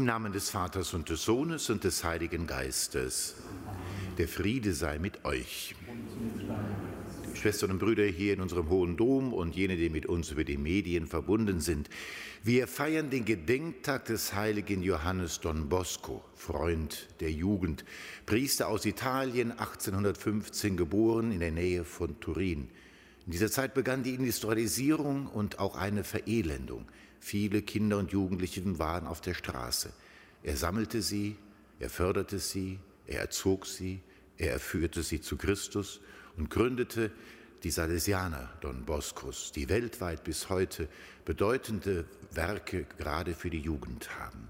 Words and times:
Im 0.00 0.06
Namen 0.06 0.32
des 0.32 0.48
Vaters 0.48 0.94
und 0.94 1.10
des 1.10 1.22
Sohnes 1.24 1.68
und 1.68 1.84
des 1.84 2.04
Heiligen 2.04 2.46
Geistes. 2.46 3.34
Der 4.16 4.28
Friede 4.28 4.72
sei 4.72 4.98
mit 4.98 5.26
euch. 5.26 5.74
Schwestern 7.34 7.72
und 7.72 7.80
Brüder 7.80 8.06
hier 8.06 8.32
in 8.32 8.40
unserem 8.40 8.70
Hohen 8.70 8.96
Dom 8.96 9.34
und 9.34 9.54
jene, 9.54 9.76
die 9.76 9.90
mit 9.90 10.06
uns 10.06 10.30
über 10.30 10.42
die 10.42 10.56
Medien 10.56 11.06
verbunden 11.06 11.60
sind. 11.60 11.90
Wir 12.42 12.66
feiern 12.66 13.10
den 13.10 13.26
Gedenktag 13.26 14.06
des 14.06 14.32
heiligen 14.32 14.82
Johannes 14.82 15.40
Don 15.40 15.68
Bosco, 15.68 16.24
Freund 16.34 17.06
der 17.20 17.30
Jugend, 17.30 17.84
Priester 18.24 18.68
aus 18.68 18.86
Italien, 18.86 19.50
1815 19.50 20.78
geboren 20.78 21.30
in 21.30 21.40
der 21.40 21.52
Nähe 21.52 21.84
von 21.84 22.18
Turin. 22.20 22.70
In 23.26 23.32
dieser 23.32 23.50
Zeit 23.50 23.74
begann 23.74 24.02
die 24.02 24.14
Industrialisierung 24.14 25.26
und 25.26 25.58
auch 25.58 25.76
eine 25.76 26.04
Verelendung. 26.04 26.86
Viele 27.20 27.62
Kinder 27.62 27.98
und 27.98 28.12
Jugendliche 28.12 28.78
waren 28.78 29.06
auf 29.06 29.20
der 29.20 29.34
Straße. 29.34 29.92
Er 30.42 30.56
sammelte 30.56 31.02
sie, 31.02 31.36
er 31.78 31.90
förderte 31.90 32.38
sie, 32.38 32.80
er 33.06 33.20
erzog 33.20 33.66
sie, 33.66 34.00
er 34.38 34.58
führte 34.58 35.02
sie 35.02 35.20
zu 35.20 35.36
Christus 35.36 36.00
und 36.36 36.48
gründete 36.48 37.12
die 37.62 37.70
Salesianer 37.70 38.50
Don 38.62 38.86
Boscos, 38.86 39.52
die 39.52 39.68
weltweit 39.68 40.24
bis 40.24 40.48
heute 40.48 40.88
bedeutende 41.26 42.06
Werke 42.30 42.86
gerade 42.96 43.34
für 43.34 43.50
die 43.50 43.60
Jugend 43.60 44.18
haben. 44.18 44.48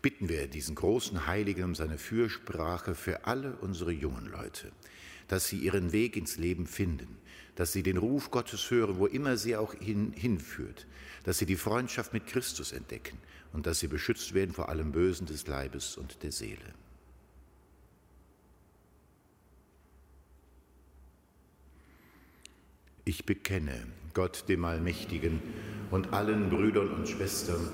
Bitten 0.00 0.28
wir 0.28 0.46
diesen 0.46 0.74
großen 0.74 1.26
Heiligen 1.26 1.64
um 1.64 1.74
seine 1.74 1.98
Fürsprache 1.98 2.94
für 2.94 3.26
alle 3.26 3.56
unsere 3.56 3.92
jungen 3.92 4.26
Leute, 4.26 4.72
dass 5.28 5.48
sie 5.48 5.58
ihren 5.58 5.92
Weg 5.92 6.16
ins 6.16 6.36
Leben 6.36 6.66
finden, 6.66 7.18
dass 7.54 7.72
sie 7.72 7.82
den 7.82 7.96
Ruf 7.96 8.30
Gottes 8.30 8.70
hören, 8.70 8.98
wo 8.98 9.06
immer 9.06 9.36
sie 9.36 9.56
auch 9.56 9.74
hin, 9.74 10.12
hinführt, 10.14 10.86
dass 11.24 11.38
sie 11.38 11.46
die 11.46 11.56
Freundschaft 11.56 12.12
mit 12.12 12.26
Christus 12.26 12.72
entdecken 12.72 13.18
und 13.52 13.66
dass 13.66 13.80
sie 13.80 13.88
beschützt 13.88 14.34
werden 14.34 14.54
vor 14.54 14.68
allem 14.68 14.92
Bösen 14.92 15.26
des 15.26 15.46
Leibes 15.46 15.96
und 15.96 16.22
der 16.22 16.32
Seele. 16.32 16.74
Ich 23.04 23.24
bekenne 23.24 23.86
Gott 24.14 24.48
dem 24.48 24.64
Allmächtigen 24.64 25.40
und 25.92 26.12
allen 26.12 26.50
Brüdern 26.50 26.90
und 26.90 27.08
Schwestern, 27.08 27.68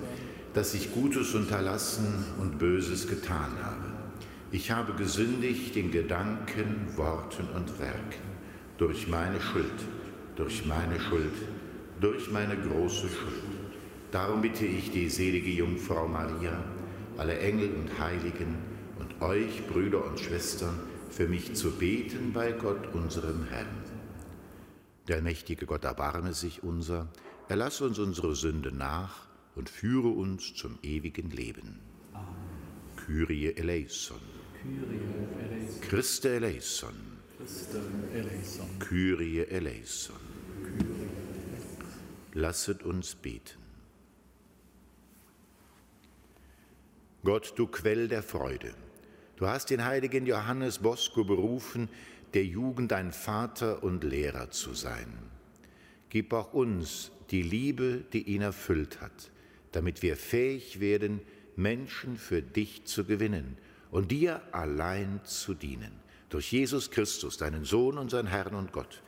dass 0.53 0.75
ich 0.75 0.93
Gutes 0.93 1.35
unterlassen 1.35 2.27
und 2.39 2.59
Böses 2.59 3.09
getan 3.09 3.51
habe. 3.63 3.92
Ich 4.55 4.71
habe 4.71 4.93
gesündigt 4.93 5.75
in 5.79 5.91
Gedanken, 5.91 6.87
Worten 6.97 7.49
und 7.57 7.79
Werken 7.81 8.21
durch 8.77 9.09
meine 9.09 9.41
Schuld, 9.41 9.65
durch 10.37 10.67
meine 10.67 11.01
Schuld, 11.01 11.33
durch 12.03 12.31
meine 12.31 12.59
große 12.59 13.09
Schuld. 13.09 13.43
Darum 14.11 14.43
bitte 14.43 14.67
ich 14.67 14.91
die 14.91 15.09
selige 15.09 15.51
Jungfrau 15.51 16.07
Maria, 16.07 16.63
alle 17.17 17.39
Engel 17.39 17.73
und 17.73 17.99
Heiligen 17.99 18.59
und 18.99 19.23
euch, 19.23 19.67
Brüder 19.69 20.05
und 20.05 20.21
Schwestern, 20.21 20.79
für 21.09 21.29
mich 21.29 21.55
zu 21.55 21.71
beten 21.71 22.35
bei 22.35 22.53
Gott, 22.53 22.93
unserem 22.93 23.45
Herrn. 23.45 23.83
Der 25.09 25.23
mächtige 25.23 25.65
Gott 25.65 25.85
erbarme 25.85 26.35
sich 26.35 26.63
unser, 26.63 27.11
erlasse 27.49 27.87
uns 27.87 27.99
unsere 27.99 28.35
Sünde 28.37 28.71
nach 28.71 29.29
und 29.55 29.71
führe 29.71 30.09
uns 30.09 30.53
zum 30.53 30.79
ewigen 30.83 31.31
Leben. 31.31 31.81
Amen. 32.13 32.27
Kyrie 32.97 33.55
eleison. 33.57 34.32
Christe 35.81 36.37
eleison. 36.37 36.95
Kyrie 38.79 39.47
eleison. 39.49 40.17
Lasset 42.35 42.83
uns 42.83 43.15
beten. 43.15 43.59
Gott, 47.25 47.53
du 47.57 47.67
Quell 47.67 48.09
der 48.09 48.23
Freude, 48.23 48.75
du 49.37 49.47
hast 49.47 49.71
den 49.71 49.85
heiligen 49.85 50.27
Johannes 50.27 50.79
Bosco 50.79 51.25
berufen, 51.25 51.89
der 52.35 52.45
Jugend 52.45 52.93
ein 52.93 53.13
Vater 53.13 53.83
und 53.83 54.03
Lehrer 54.03 54.51
zu 54.51 54.75
sein. 54.75 55.07
Gib 56.09 56.33
auch 56.33 56.53
uns 56.53 57.11
die 57.31 57.43
Liebe, 57.43 58.05
die 58.13 58.23
ihn 58.23 58.43
erfüllt 58.43 59.01
hat, 59.01 59.31
damit 59.73 60.03
wir 60.03 60.17
fähig 60.17 60.81
werden, 60.81 61.21
Menschen 61.55 62.17
für 62.17 62.41
dich 62.43 62.87
zu 62.87 63.05
gewinnen 63.05 63.59
und 63.93 64.11
dir 64.11 64.41
allein 64.51 65.21
zu 65.23 65.55
dienen 65.55 65.93
durch 66.31 66.51
Jesus 66.51 66.91
Christus, 66.91 67.37
deinen 67.37 67.65
Sohn, 67.65 67.99
unseren 67.99 68.27
Herrn 68.27 68.55
und 68.55 68.73
Gott, 68.73 69.03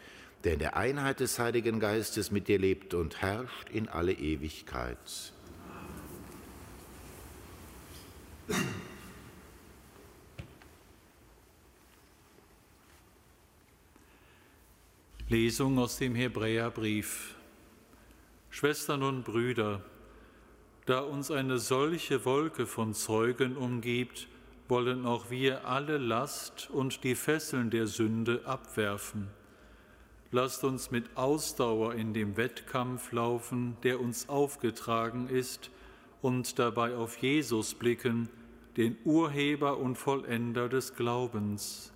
der 0.44 0.52
in 0.52 0.58
der 0.58 0.76
Einheit 0.76 1.20
des 1.20 1.38
Heiligen 1.38 1.81
Geistes 1.81 2.31
mit 2.31 2.48
dir 2.48 2.58
lebt 2.58 2.92
und 2.92 3.22
herrscht 3.22 3.70
in 3.70 3.88
alle 3.88 4.12
Ewigkeit. 4.12 5.32
Lesung 15.28 15.78
aus 15.78 15.96
dem 15.96 16.14
Hebräerbrief. 16.14 17.34
Schwestern 18.50 19.02
und 19.02 19.25
Brüder, 19.25 19.82
da 20.84 21.00
uns 21.00 21.31
eine 21.31 21.58
solche 21.58 22.26
Wolke 22.26 22.66
von 22.66 22.92
Zeugen 22.92 23.56
umgibt, 23.56 24.28
wollen 24.69 25.06
auch 25.06 25.31
wir 25.31 25.66
alle 25.66 25.99
Last 25.99 26.70
und 26.70 27.05
die 27.05 27.14
Fesseln 27.14 27.70
der 27.70 27.87
Sünde 27.87 28.43
abwerfen. 28.44 29.28
Lasst 30.31 30.64
uns 30.64 30.90
mit 30.90 31.16
Ausdauer 31.16 31.94
in 31.94 32.12
dem 32.12 32.37
Wettkampf 32.37 33.12
laufen, 33.12 33.76
der 33.82 34.00
uns 34.00 34.28
aufgetragen 34.28 35.28
ist, 35.28 35.70
und 36.22 36.58
dabei 36.58 36.96
auf 36.96 37.19
Jesus 37.19 37.75
blicken, 37.75 38.28
den 38.76 38.96
Urheber 39.05 39.78
und 39.78 39.96
Vollender 39.96 40.69
des 40.69 40.96
Glaubens. 40.96 41.93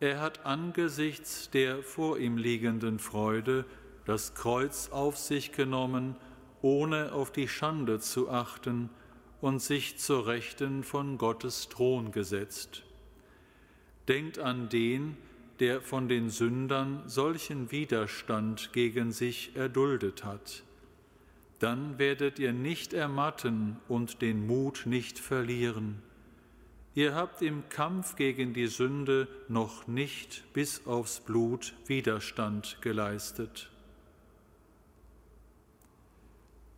Er 0.00 0.20
hat 0.20 0.44
angesichts 0.44 1.48
der 1.50 1.82
vor 1.82 2.18
ihm 2.18 2.36
liegenden 2.36 2.98
Freude 2.98 3.64
das 4.04 4.34
Kreuz 4.34 4.90
auf 4.90 5.16
sich 5.16 5.52
genommen, 5.52 6.16
ohne 6.60 7.12
auf 7.12 7.30
die 7.30 7.48
Schande 7.48 8.00
zu 8.00 8.28
achten, 8.28 8.90
und 9.44 9.60
sich 9.60 9.98
zur 9.98 10.26
Rechten 10.26 10.82
von 10.82 11.18
Gottes 11.18 11.68
Thron 11.68 12.12
gesetzt. 12.12 12.82
Denkt 14.08 14.38
an 14.38 14.70
den, 14.70 15.18
der 15.60 15.82
von 15.82 16.08
den 16.08 16.30
Sündern 16.30 17.02
solchen 17.06 17.70
Widerstand 17.70 18.72
gegen 18.72 19.12
sich 19.12 19.54
erduldet 19.54 20.24
hat. 20.24 20.62
Dann 21.58 21.98
werdet 21.98 22.38
ihr 22.38 22.54
nicht 22.54 22.94
ermatten 22.94 23.76
und 23.86 24.22
den 24.22 24.46
Mut 24.46 24.84
nicht 24.86 25.18
verlieren. 25.18 26.00
Ihr 26.94 27.14
habt 27.14 27.42
im 27.42 27.68
Kampf 27.68 28.16
gegen 28.16 28.54
die 28.54 28.68
Sünde 28.68 29.28
noch 29.48 29.86
nicht 29.86 30.42
bis 30.54 30.86
aufs 30.86 31.20
Blut 31.20 31.74
Widerstand 31.84 32.78
geleistet. 32.80 33.68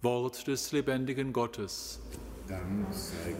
Wort 0.02 0.48
des 0.48 0.72
lebendigen 0.72 1.32
Gottes. 1.32 2.00
Dank 2.48 2.94
sei 2.94 3.34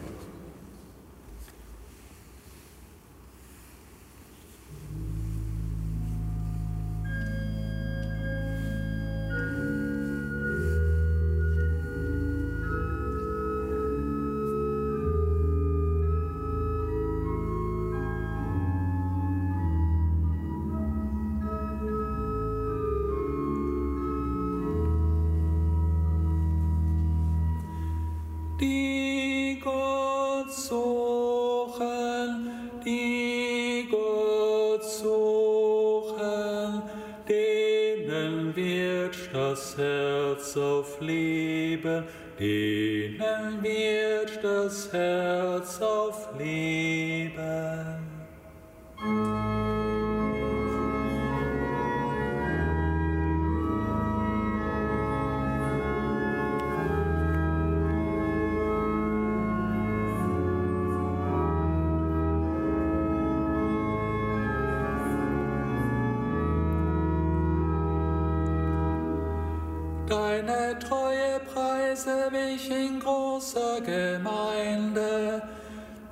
Deine 70.17 70.79
Treue 70.79 71.41
preise 71.53 72.31
ich 72.33 72.71
in 72.71 72.99
großer 72.99 73.83
Gemeinde. 73.83 75.43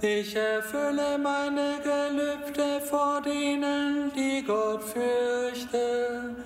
Ich 0.02 0.36
erfülle 0.36 1.16
meine 1.16 1.76
Gelübde 1.82 2.82
vor 2.82 3.22
denen, 3.22 4.12
die 4.14 4.44
Gott 4.46 4.82
fürchten. 4.82 6.36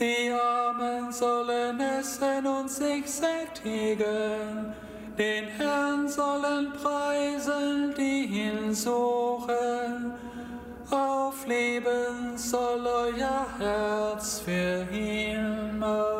Die 0.00 0.32
Armen 0.32 1.12
sollen 1.12 1.80
essen 1.80 2.44
und 2.44 2.68
sich 2.68 3.06
sättigen. 3.08 4.74
Den 5.16 5.44
Herrn 5.56 6.08
sollen 6.08 6.72
preisen, 6.82 7.94
die 7.96 8.24
ihn 8.42 8.74
suchen. 8.74 10.14
Aufleben 10.90 12.36
soll 12.36 12.84
euer 12.84 13.46
Herz 13.60 14.40
für 14.40 14.84
immer. 14.92 16.17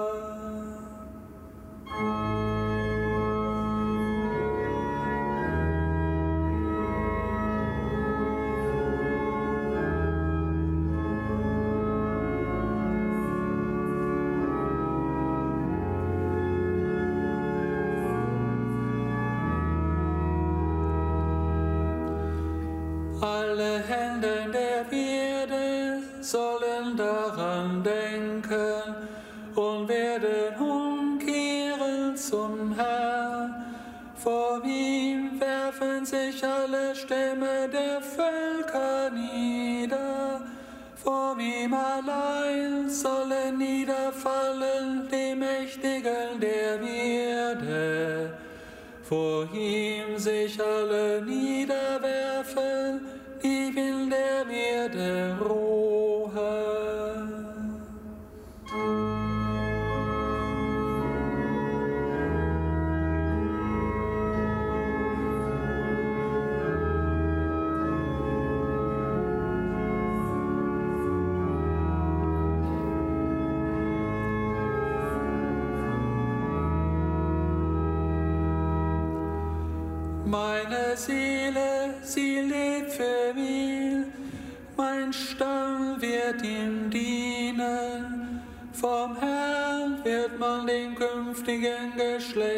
Daran 26.97 27.83
denken 27.83 28.95
und 29.55 29.89
werden 29.89 30.55
umkehren 30.59 32.17
zum 32.17 32.75
Herrn. 32.75 33.65
Vor 34.15 34.63
ihm 34.65 35.41
werfen 35.41 36.05
sich 36.05 36.45
alle 36.45 36.95
Stämme 36.95 37.69
der 37.73 38.01
Völker 38.03 39.11
nieder. 39.11 40.41
Vor 40.97 41.39
ihm 41.39 41.73
allein 41.73 42.91
sollen 42.91 43.59
niederfallen 43.59 45.09
die 45.11 45.35
Mächtigen 45.35 46.41
der 46.41 46.81
Erde. 46.81 48.33
Vor 49.03 49.49
ihm 49.55 50.19
sich 50.19 50.61
alle 50.61 51.23
niederwerfen, 51.23 51.58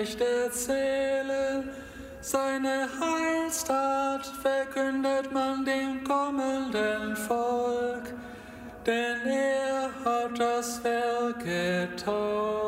Geschlecht 0.01 0.21
erzählen. 0.23 1.69
Seine 2.23 2.89
Heilstat 3.01 4.25
verkündet 4.43 5.31
man 5.31 5.63
dem 5.63 6.03
kommenden 6.05 7.17
Volk, 7.17 8.15
denn 8.87 9.27
er 9.27 9.91
hat 10.03 10.39
das 10.39 10.83
Werk 10.85 11.41
getan. 11.41 12.60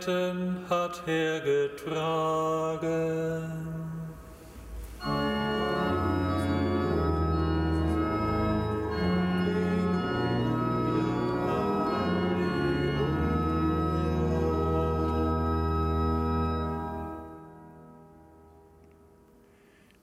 Krankheiten 0.00 0.64
hat 0.68 1.02
er 1.06 1.40
getragen. 1.40 2.88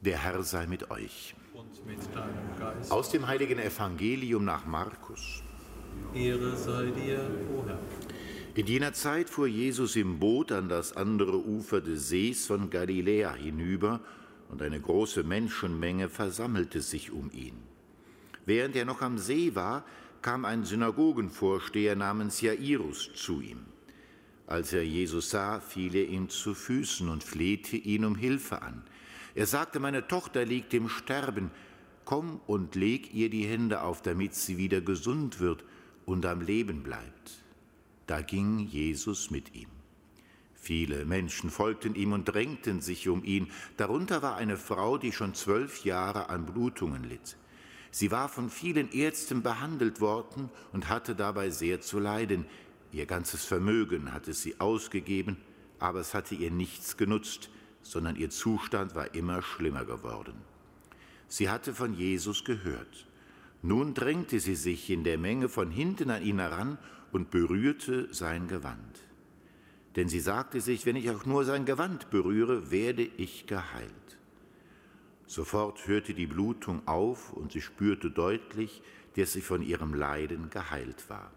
Der 0.02 0.24
Herr 0.24 0.44
sei 0.44 0.68
mit 0.68 0.90
euch. 0.90 1.36
Und 1.54 1.86
mit 1.86 1.98
deinem 2.16 2.56
Geist. 2.58 2.92
Aus 2.92 3.10
dem 3.10 3.28
heiligen 3.28 3.60
Evangelium 3.60 4.46
nach 4.46 4.66
Markus. 4.66 5.42
Ehre 6.14 6.56
sei 6.56 6.92
dir, 6.92 7.20
o 7.54 7.68
Herr. 7.68 8.07
In 8.58 8.66
jener 8.66 8.92
Zeit 8.92 9.30
fuhr 9.30 9.46
Jesus 9.46 9.96
im 9.96 10.18
Boot 10.18 10.52
an 10.52 10.68
das 10.68 10.98
andere 10.98 11.46
Ufer 11.46 11.80
des 11.80 12.10
Sees 12.10 12.48
von 12.48 12.72
Galiläa 12.72 13.36
hinüber, 13.36 14.00
und 14.50 14.64
eine 14.64 14.82
große 14.82 15.22
Menschenmenge 15.22 16.10
versammelte 16.10 16.82
sich 16.82 17.12
um 17.12 17.30
ihn. 17.30 17.60
Während 18.48 18.76
er 18.76 18.86
noch 18.86 19.04
am 19.04 19.20
See 19.20 19.54
war, 19.54 19.86
kam 20.24 20.44
ein 20.44 20.64
Synagogenvorsteher 20.64 21.96
namens 21.96 22.42
Jairus 22.42 23.12
zu 23.14 23.42
ihm. 23.42 23.60
Als 24.48 24.74
er 24.74 24.84
Jesus 24.84 25.30
sah, 25.30 25.60
fiel 25.60 25.94
er 25.94 26.08
ihm 26.08 26.28
zu 26.28 26.56
Füßen 26.56 27.10
und 27.10 27.24
flehte 27.24 27.78
ihn 27.78 28.06
um 28.06 28.16
Hilfe 28.16 28.64
an. 28.64 28.82
Er 29.36 29.46
sagte, 29.46 29.80
meine 29.80 30.08
Tochter 30.08 30.46
liegt 30.46 30.74
im 30.74 30.90
Sterben, 30.90 31.52
komm 32.06 32.42
und 32.48 32.74
leg 32.74 33.14
ihr 33.14 33.30
die 33.30 33.46
Hände 33.46 33.82
auf, 33.82 34.02
damit 34.02 34.34
sie 34.34 34.58
wieder 34.58 34.82
gesund 34.82 35.40
wird 35.40 35.64
und 36.08 36.26
am 36.26 36.42
Leben 36.42 36.82
bleibt. 36.82 37.44
Da 38.08 38.22
ging 38.22 38.60
Jesus 38.60 39.32
mit 39.32 39.54
ihm. 39.54 39.68
Viele 40.54 41.06
Menschen 41.06 41.50
folgten 41.50 41.94
ihm 41.96 42.14
und 42.14 42.26
drängten 42.26 42.82
sich 42.82 43.08
um 43.10 43.24
ihn. 43.24 43.52
Darunter 43.78 44.22
war 44.22 44.38
eine 44.38 44.58
Frau, 44.58 44.98
die 44.98 45.12
schon 45.12 45.34
zwölf 45.34 45.86
Jahre 45.86 46.30
an 46.30 46.46
Blutungen 46.46 47.04
litt. 47.04 47.38
Sie 47.92 48.12
war 48.12 48.30
von 48.30 48.50
vielen 48.50 48.92
Ärzten 48.92 49.44
behandelt 49.44 50.02
worden 50.02 50.50
und 50.74 50.90
hatte 50.90 51.16
dabei 51.16 51.50
sehr 51.50 51.82
zu 51.82 52.00
leiden. 52.00 52.46
Ihr 52.92 53.06
ganzes 53.06 53.44
Vermögen 53.44 54.14
hatte 54.14 54.34
sie 54.34 54.60
ausgegeben, 54.60 55.38
aber 55.80 56.00
es 56.00 56.14
hatte 56.14 56.36
ihr 56.36 56.52
nichts 56.52 56.98
genutzt, 56.98 57.50
sondern 57.82 58.16
ihr 58.16 58.30
Zustand 58.30 58.96
war 58.96 59.14
immer 59.16 59.42
schlimmer 59.42 59.86
geworden. 59.86 60.36
Sie 61.28 61.50
hatte 61.50 61.74
von 61.74 61.94
Jesus 61.94 62.44
gehört. 62.44 63.08
Nun 63.62 63.94
drängte 63.94 64.40
sie 64.40 64.56
sich 64.56 64.90
in 64.90 65.04
der 65.04 65.18
Menge 65.18 65.50
von 65.50 65.72
hinten 65.72 66.10
an 66.10 66.24
ihn 66.24 66.40
heran 66.40 66.78
und 67.12 67.32
berührte 67.32 68.14
sein 68.14 68.48
Gewand. 68.48 69.00
Denn 69.96 70.10
sie 70.10 70.20
sagte 70.20 70.62
sich, 70.62 70.86
wenn 70.86 70.96
ich 70.96 71.10
auch 71.10 71.26
nur 71.26 71.44
sein 71.44 71.66
Gewand 71.66 72.10
berühre, 72.12 72.70
werde 72.72 73.04
ich 73.04 73.48
geheilt. 73.48 73.92
Sofort 75.26 75.88
hörte 75.88 76.14
die 76.14 76.28
Blutung 76.28 76.88
auf 76.88 77.34
und 77.34 77.52
sie 77.52 77.62
spürte 77.62 78.12
deutlich, 78.12 78.82
dass 79.16 79.34
sie 79.34 79.42
von 79.42 79.62
ihrem 79.62 79.94
Leiden 79.94 80.50
geheilt 80.50 81.10
war. 81.10 81.32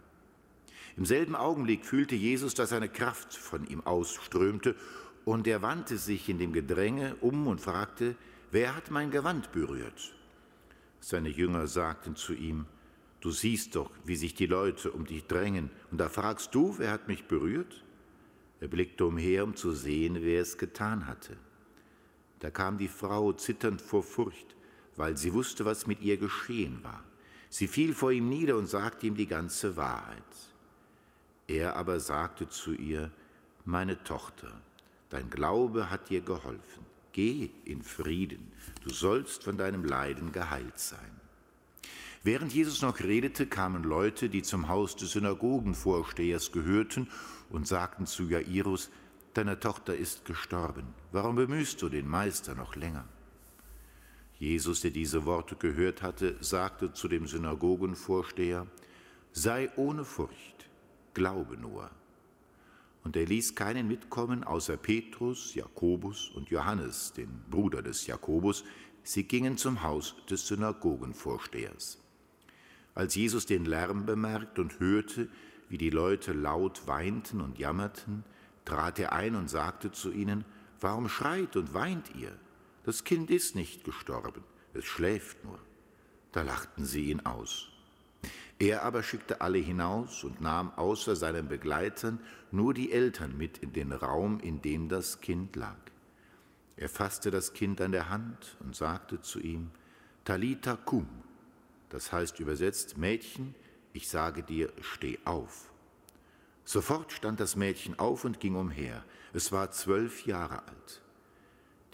Im 0.96 1.06
selben 1.06 1.34
Augenblick 1.34 1.86
fühlte 1.86 2.14
Jesus, 2.14 2.54
dass 2.54 2.72
eine 2.72 2.88
Kraft 2.88 3.34
von 3.34 3.66
ihm 3.66 3.80
ausströmte, 3.80 4.76
und 5.24 5.46
er 5.46 5.62
wandte 5.62 5.98
sich 5.98 6.28
in 6.28 6.38
dem 6.38 6.52
Gedränge 6.52 7.14
um 7.20 7.46
und 7.46 7.60
fragte, 7.60 8.16
wer 8.50 8.74
hat 8.74 8.90
mein 8.90 9.10
Gewand 9.10 9.52
berührt? 9.52 10.14
Seine 11.00 11.28
Jünger 11.28 11.66
sagten 11.66 12.16
zu 12.16 12.32
ihm, 12.34 12.66
du 13.20 13.30
siehst 13.30 13.76
doch, 13.76 13.90
wie 14.04 14.16
sich 14.16 14.34
die 14.34 14.46
Leute 14.46 14.90
um 14.90 15.06
dich 15.06 15.26
drängen, 15.26 15.70
und 15.90 15.98
da 15.98 16.08
fragst 16.08 16.54
du, 16.54 16.74
wer 16.78 16.90
hat 16.90 17.08
mich 17.08 17.24
berührt? 17.24 17.84
Er 18.60 18.68
blickte 18.68 19.06
umher, 19.06 19.44
um 19.44 19.56
zu 19.56 19.72
sehen, 19.72 20.18
wer 20.20 20.42
es 20.42 20.58
getan 20.58 21.06
hatte. 21.06 21.36
Da 22.40 22.50
kam 22.50 22.78
die 22.78 22.88
Frau 22.88 23.32
zitternd 23.32 23.80
vor 23.80 24.02
Furcht, 24.02 24.56
weil 24.96 25.16
sie 25.16 25.32
wusste, 25.32 25.64
was 25.64 25.86
mit 25.86 26.00
ihr 26.00 26.16
geschehen 26.16 26.82
war. 26.82 27.04
Sie 27.48 27.68
fiel 27.68 27.94
vor 27.94 28.12
ihm 28.12 28.28
nieder 28.28 28.56
und 28.56 28.66
sagte 28.66 29.06
ihm 29.06 29.16
die 29.16 29.26
ganze 29.26 29.76
Wahrheit. 29.76 30.22
Er 31.46 31.76
aber 31.76 31.98
sagte 32.00 32.48
zu 32.48 32.72
ihr, 32.72 33.10
meine 33.64 34.02
Tochter, 34.04 34.60
dein 35.08 35.28
Glaube 35.30 35.90
hat 35.90 36.10
dir 36.10 36.20
geholfen. 36.20 36.86
Geh 37.12 37.50
in 37.64 37.82
Frieden, 37.82 38.52
du 38.84 38.90
sollst 38.90 39.42
von 39.42 39.56
deinem 39.56 39.84
Leiden 39.84 40.32
geheilt 40.32 40.78
sein. 40.78 41.19
Während 42.22 42.52
Jesus 42.52 42.82
noch 42.82 43.00
redete, 43.00 43.46
kamen 43.46 43.82
Leute, 43.82 44.28
die 44.28 44.42
zum 44.42 44.68
Haus 44.68 44.94
des 44.94 45.12
Synagogenvorstehers 45.12 46.52
gehörten 46.52 47.08
und 47.48 47.66
sagten 47.66 48.04
zu 48.04 48.24
Jairus, 48.28 48.90
deine 49.32 49.58
Tochter 49.58 49.96
ist 49.96 50.26
gestorben, 50.26 50.92
warum 51.12 51.36
bemühst 51.36 51.80
du 51.80 51.88
den 51.88 52.06
Meister 52.06 52.54
noch 52.54 52.76
länger? 52.76 53.08
Jesus, 54.38 54.82
der 54.82 54.90
diese 54.90 55.24
Worte 55.24 55.56
gehört 55.56 56.02
hatte, 56.02 56.36
sagte 56.40 56.92
zu 56.92 57.08
dem 57.08 57.26
Synagogenvorsteher, 57.26 58.66
sei 59.32 59.70
ohne 59.76 60.04
Furcht, 60.04 60.68
glaube 61.14 61.56
nur. 61.56 61.90
Und 63.02 63.16
er 63.16 63.24
ließ 63.24 63.54
keinen 63.54 63.88
mitkommen 63.88 64.44
außer 64.44 64.76
Petrus, 64.76 65.54
Jakobus 65.54 66.28
und 66.34 66.50
Johannes, 66.50 67.14
den 67.14 67.30
Bruder 67.48 67.80
des 67.80 68.06
Jakobus. 68.06 68.62
Sie 69.02 69.24
gingen 69.24 69.56
zum 69.56 69.82
Haus 69.82 70.16
des 70.28 70.46
Synagogenvorstehers. 70.46 71.98
Als 72.94 73.14
Jesus 73.14 73.46
den 73.46 73.64
Lärm 73.64 74.06
bemerkt 74.06 74.58
und 74.58 74.80
hörte, 74.80 75.28
wie 75.68 75.78
die 75.78 75.90
Leute 75.90 76.32
laut 76.32 76.86
weinten 76.86 77.40
und 77.40 77.58
jammerten, 77.58 78.24
trat 78.64 78.98
er 78.98 79.12
ein 79.12 79.34
und 79.34 79.48
sagte 79.48 79.92
zu 79.92 80.10
ihnen, 80.12 80.44
Warum 80.80 81.08
schreit 81.08 81.56
und 81.56 81.74
weint 81.74 82.14
ihr? 82.14 82.32
Das 82.84 83.04
Kind 83.04 83.30
ist 83.30 83.54
nicht 83.54 83.84
gestorben, 83.84 84.42
es 84.72 84.84
schläft 84.86 85.44
nur. 85.44 85.58
Da 86.32 86.42
lachten 86.42 86.84
sie 86.84 87.10
ihn 87.10 87.20
aus. 87.26 87.68
Er 88.58 88.82
aber 88.82 89.02
schickte 89.02 89.40
alle 89.40 89.58
hinaus 89.58 90.24
und 90.24 90.40
nahm 90.40 90.72
außer 90.76 91.16
seinen 91.16 91.48
Begleitern 91.48 92.20
nur 92.50 92.74
die 92.74 92.92
Eltern 92.92 93.36
mit 93.36 93.58
in 93.58 93.72
den 93.72 93.92
Raum, 93.92 94.40
in 94.40 94.60
dem 94.62 94.88
das 94.88 95.20
Kind 95.20 95.56
lag. 95.56 95.78
Er 96.76 96.88
fasste 96.88 97.30
das 97.30 97.52
Kind 97.52 97.80
an 97.80 97.92
der 97.92 98.08
Hand 98.08 98.56
und 98.60 98.74
sagte 98.74 99.20
zu 99.20 99.40
ihm, 99.40 99.70
Talita 100.24 100.76
cum, 100.76 101.06
das 101.90 102.12
heißt 102.12 102.40
übersetzt, 102.40 102.96
Mädchen, 102.96 103.54
ich 103.92 104.08
sage 104.08 104.42
dir, 104.42 104.72
steh 104.80 105.18
auf. 105.24 105.70
Sofort 106.64 107.12
stand 107.12 107.40
das 107.40 107.56
Mädchen 107.56 107.98
auf 107.98 108.24
und 108.24 108.40
ging 108.40 108.54
umher. 108.54 109.04
Es 109.32 109.52
war 109.52 109.70
zwölf 109.72 110.24
Jahre 110.24 110.62
alt. 110.62 111.02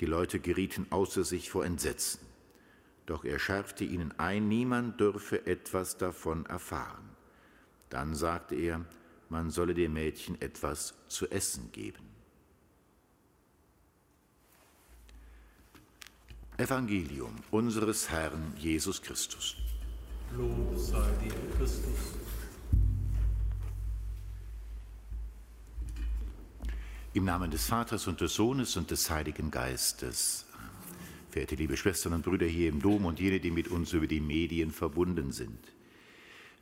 Die 0.00 0.06
Leute 0.06 0.38
gerieten 0.38 0.86
außer 0.90 1.24
sich 1.24 1.50
vor 1.50 1.64
Entsetzen. 1.64 2.20
Doch 3.06 3.24
er 3.24 3.38
schärfte 3.38 3.84
ihnen 3.84 4.12
ein, 4.18 4.48
niemand 4.48 5.00
dürfe 5.00 5.46
etwas 5.46 5.96
davon 5.96 6.44
erfahren. 6.46 7.08
Dann 7.88 8.14
sagte 8.14 8.54
er, 8.54 8.84
man 9.28 9.50
solle 9.50 9.74
dem 9.74 9.94
Mädchen 9.94 10.40
etwas 10.40 10.94
zu 11.08 11.30
essen 11.30 11.72
geben. 11.72 12.04
Evangelium 16.58 17.34
unseres 17.50 18.10
Herrn 18.10 18.54
Jesus 18.56 19.02
Christus. 19.02 19.56
Lob 20.34 20.76
sei 20.76 21.08
dir, 21.22 21.34
Christus. 21.56 22.16
Im 27.14 27.24
Namen 27.24 27.50
des 27.50 27.66
Vaters 27.66 28.06
und 28.06 28.20
des 28.20 28.34
Sohnes 28.34 28.76
und 28.76 28.90
des 28.90 29.08
Heiligen 29.10 29.50
Geistes. 29.50 30.44
Verehrte 31.30 31.54
liebe 31.54 31.76
Schwestern 31.76 32.12
und 32.12 32.24
Brüder 32.24 32.46
hier 32.46 32.68
im 32.68 32.82
Dom 32.82 33.06
und 33.06 33.20
jene, 33.20 33.40
die 33.40 33.50
mit 33.50 33.68
uns 33.68 33.92
über 33.92 34.06
die 34.06 34.20
Medien 34.20 34.70
verbunden 34.70 35.32
sind. 35.32 35.58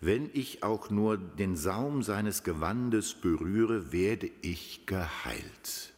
Wenn 0.01 0.31
ich 0.33 0.63
auch 0.63 0.91
nur 0.91 1.17
den 1.17 1.57
Saum 1.57 2.03
seines 2.03 2.43
Gewandes 2.43 3.15
berühre, 3.15 3.93
werde 3.93 4.31
ich 4.43 4.87
geheilt. 4.87 5.93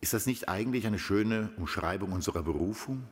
Ist 0.00 0.12
das 0.12 0.26
nicht 0.26 0.48
eigentlich 0.48 0.86
eine 0.86 0.98
schöne 0.98 1.50
Umschreibung 1.56 2.12
unserer 2.12 2.42
Berufung? 2.42 3.02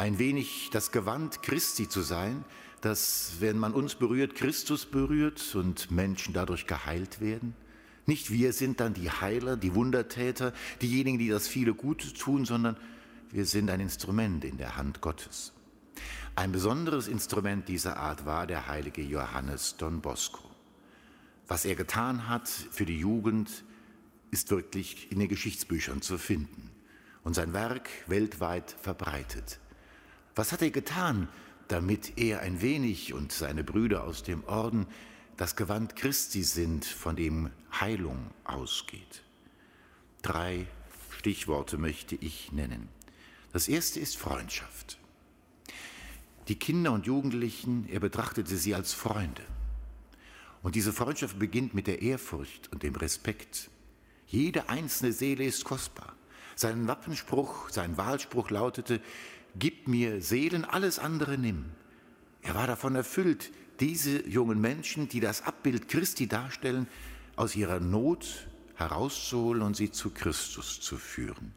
Ein 0.00 0.18
wenig 0.18 0.70
das 0.72 0.92
Gewand 0.92 1.42
Christi 1.42 1.86
zu 1.86 2.00
sein, 2.00 2.46
dass, 2.80 3.34
wenn 3.40 3.58
man 3.58 3.74
uns 3.74 3.96
berührt, 3.96 4.34
Christus 4.34 4.86
berührt 4.86 5.54
und 5.54 5.90
Menschen 5.90 6.32
dadurch 6.32 6.66
geheilt 6.66 7.20
werden? 7.20 7.54
Nicht 8.06 8.30
wir 8.30 8.54
sind 8.54 8.80
dann 8.80 8.94
die 8.94 9.10
Heiler, 9.10 9.58
die 9.58 9.74
Wundertäter, 9.74 10.54
diejenigen, 10.80 11.18
die 11.18 11.28
das 11.28 11.48
viele 11.48 11.74
Gute 11.74 12.14
tun, 12.14 12.46
sondern 12.46 12.78
wir 13.30 13.44
sind 13.44 13.68
ein 13.68 13.80
Instrument 13.80 14.42
in 14.42 14.56
der 14.56 14.78
Hand 14.78 15.02
Gottes. 15.02 15.52
Ein 16.34 16.50
besonderes 16.50 17.06
Instrument 17.06 17.68
dieser 17.68 17.98
Art 17.98 18.24
war 18.24 18.46
der 18.46 18.68
heilige 18.68 19.02
Johannes 19.02 19.76
Don 19.76 20.00
Bosco. 20.00 20.50
Was 21.46 21.66
er 21.66 21.74
getan 21.74 22.26
hat 22.26 22.48
für 22.48 22.86
die 22.86 22.98
Jugend, 22.98 23.64
ist 24.30 24.50
wirklich 24.50 25.12
in 25.12 25.18
den 25.18 25.28
Geschichtsbüchern 25.28 26.00
zu 26.00 26.16
finden 26.16 26.70
und 27.22 27.34
sein 27.34 27.52
Werk 27.52 27.90
weltweit 28.06 28.74
verbreitet. 28.80 29.60
Was 30.34 30.52
hat 30.52 30.62
er 30.62 30.70
getan, 30.70 31.28
damit 31.68 32.18
er 32.18 32.40
ein 32.40 32.62
wenig 32.62 33.14
und 33.14 33.32
seine 33.32 33.64
Brüder 33.64 34.04
aus 34.04 34.22
dem 34.22 34.44
Orden 34.44 34.86
das 35.36 35.56
Gewand 35.56 35.96
Christi 35.96 36.42
sind, 36.42 36.84
von 36.84 37.16
dem 37.16 37.50
Heilung 37.80 38.30
ausgeht? 38.44 39.22
Drei 40.22 40.66
Stichworte 41.10 41.78
möchte 41.78 42.14
ich 42.14 42.52
nennen. 42.52 42.88
Das 43.52 43.68
erste 43.68 44.00
ist 44.00 44.16
Freundschaft. 44.16 44.98
Die 46.48 46.58
Kinder 46.58 46.92
und 46.92 47.06
Jugendlichen, 47.06 47.88
er 47.88 48.00
betrachtete 48.00 48.56
sie 48.56 48.74
als 48.74 48.92
Freunde. 48.92 49.42
Und 50.62 50.74
diese 50.74 50.92
Freundschaft 50.92 51.38
beginnt 51.38 51.74
mit 51.74 51.86
der 51.86 52.02
Ehrfurcht 52.02 52.70
und 52.72 52.82
dem 52.82 52.94
Respekt. 52.94 53.70
Jede 54.26 54.68
einzelne 54.68 55.12
Seele 55.12 55.44
ist 55.44 55.64
kostbar. 55.64 56.14
Sein 56.54 56.86
Wappenspruch, 56.86 57.70
sein 57.70 57.96
Wahlspruch 57.96 58.50
lautete, 58.50 59.00
gib 59.58 59.88
mir 59.88 60.20
Seelen, 60.20 60.64
alles 60.64 60.98
andere 60.98 61.38
nimm. 61.38 61.66
Er 62.42 62.54
war 62.54 62.66
davon 62.66 62.94
erfüllt, 62.94 63.50
diese 63.80 64.26
jungen 64.28 64.60
Menschen, 64.60 65.08
die 65.08 65.20
das 65.20 65.42
Abbild 65.42 65.88
Christi 65.88 66.26
darstellen, 66.26 66.86
aus 67.36 67.56
ihrer 67.56 67.80
Not 67.80 68.48
herauszuholen 68.76 69.62
und 69.62 69.76
sie 69.76 69.90
zu 69.90 70.10
Christus 70.10 70.80
zu 70.80 70.96
führen. 70.96 71.52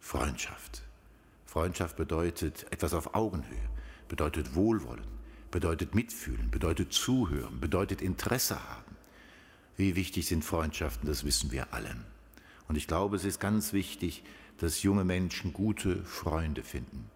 Freundschaft. 0.00 0.82
Freundschaft 1.46 1.96
bedeutet 1.96 2.66
etwas 2.70 2.94
auf 2.94 3.14
Augenhöhe, 3.14 3.68
bedeutet 4.08 4.54
Wohlwollen, 4.54 5.06
bedeutet 5.50 5.94
Mitfühlen, 5.94 6.50
bedeutet 6.50 6.92
Zuhören, 6.92 7.60
bedeutet 7.60 8.02
Interesse 8.02 8.62
haben. 8.68 8.96
Wie 9.76 9.96
wichtig 9.96 10.26
sind 10.26 10.44
Freundschaften, 10.44 11.08
das 11.08 11.24
wissen 11.24 11.52
wir 11.52 11.72
alle. 11.72 11.96
Und 12.68 12.76
ich 12.76 12.86
glaube, 12.86 13.16
es 13.16 13.24
ist 13.24 13.40
ganz 13.40 13.72
wichtig, 13.72 14.22
dass 14.58 14.82
junge 14.82 15.04
Menschen 15.04 15.52
gute 15.52 16.04
Freunde 16.04 16.62
finden. 16.62 17.10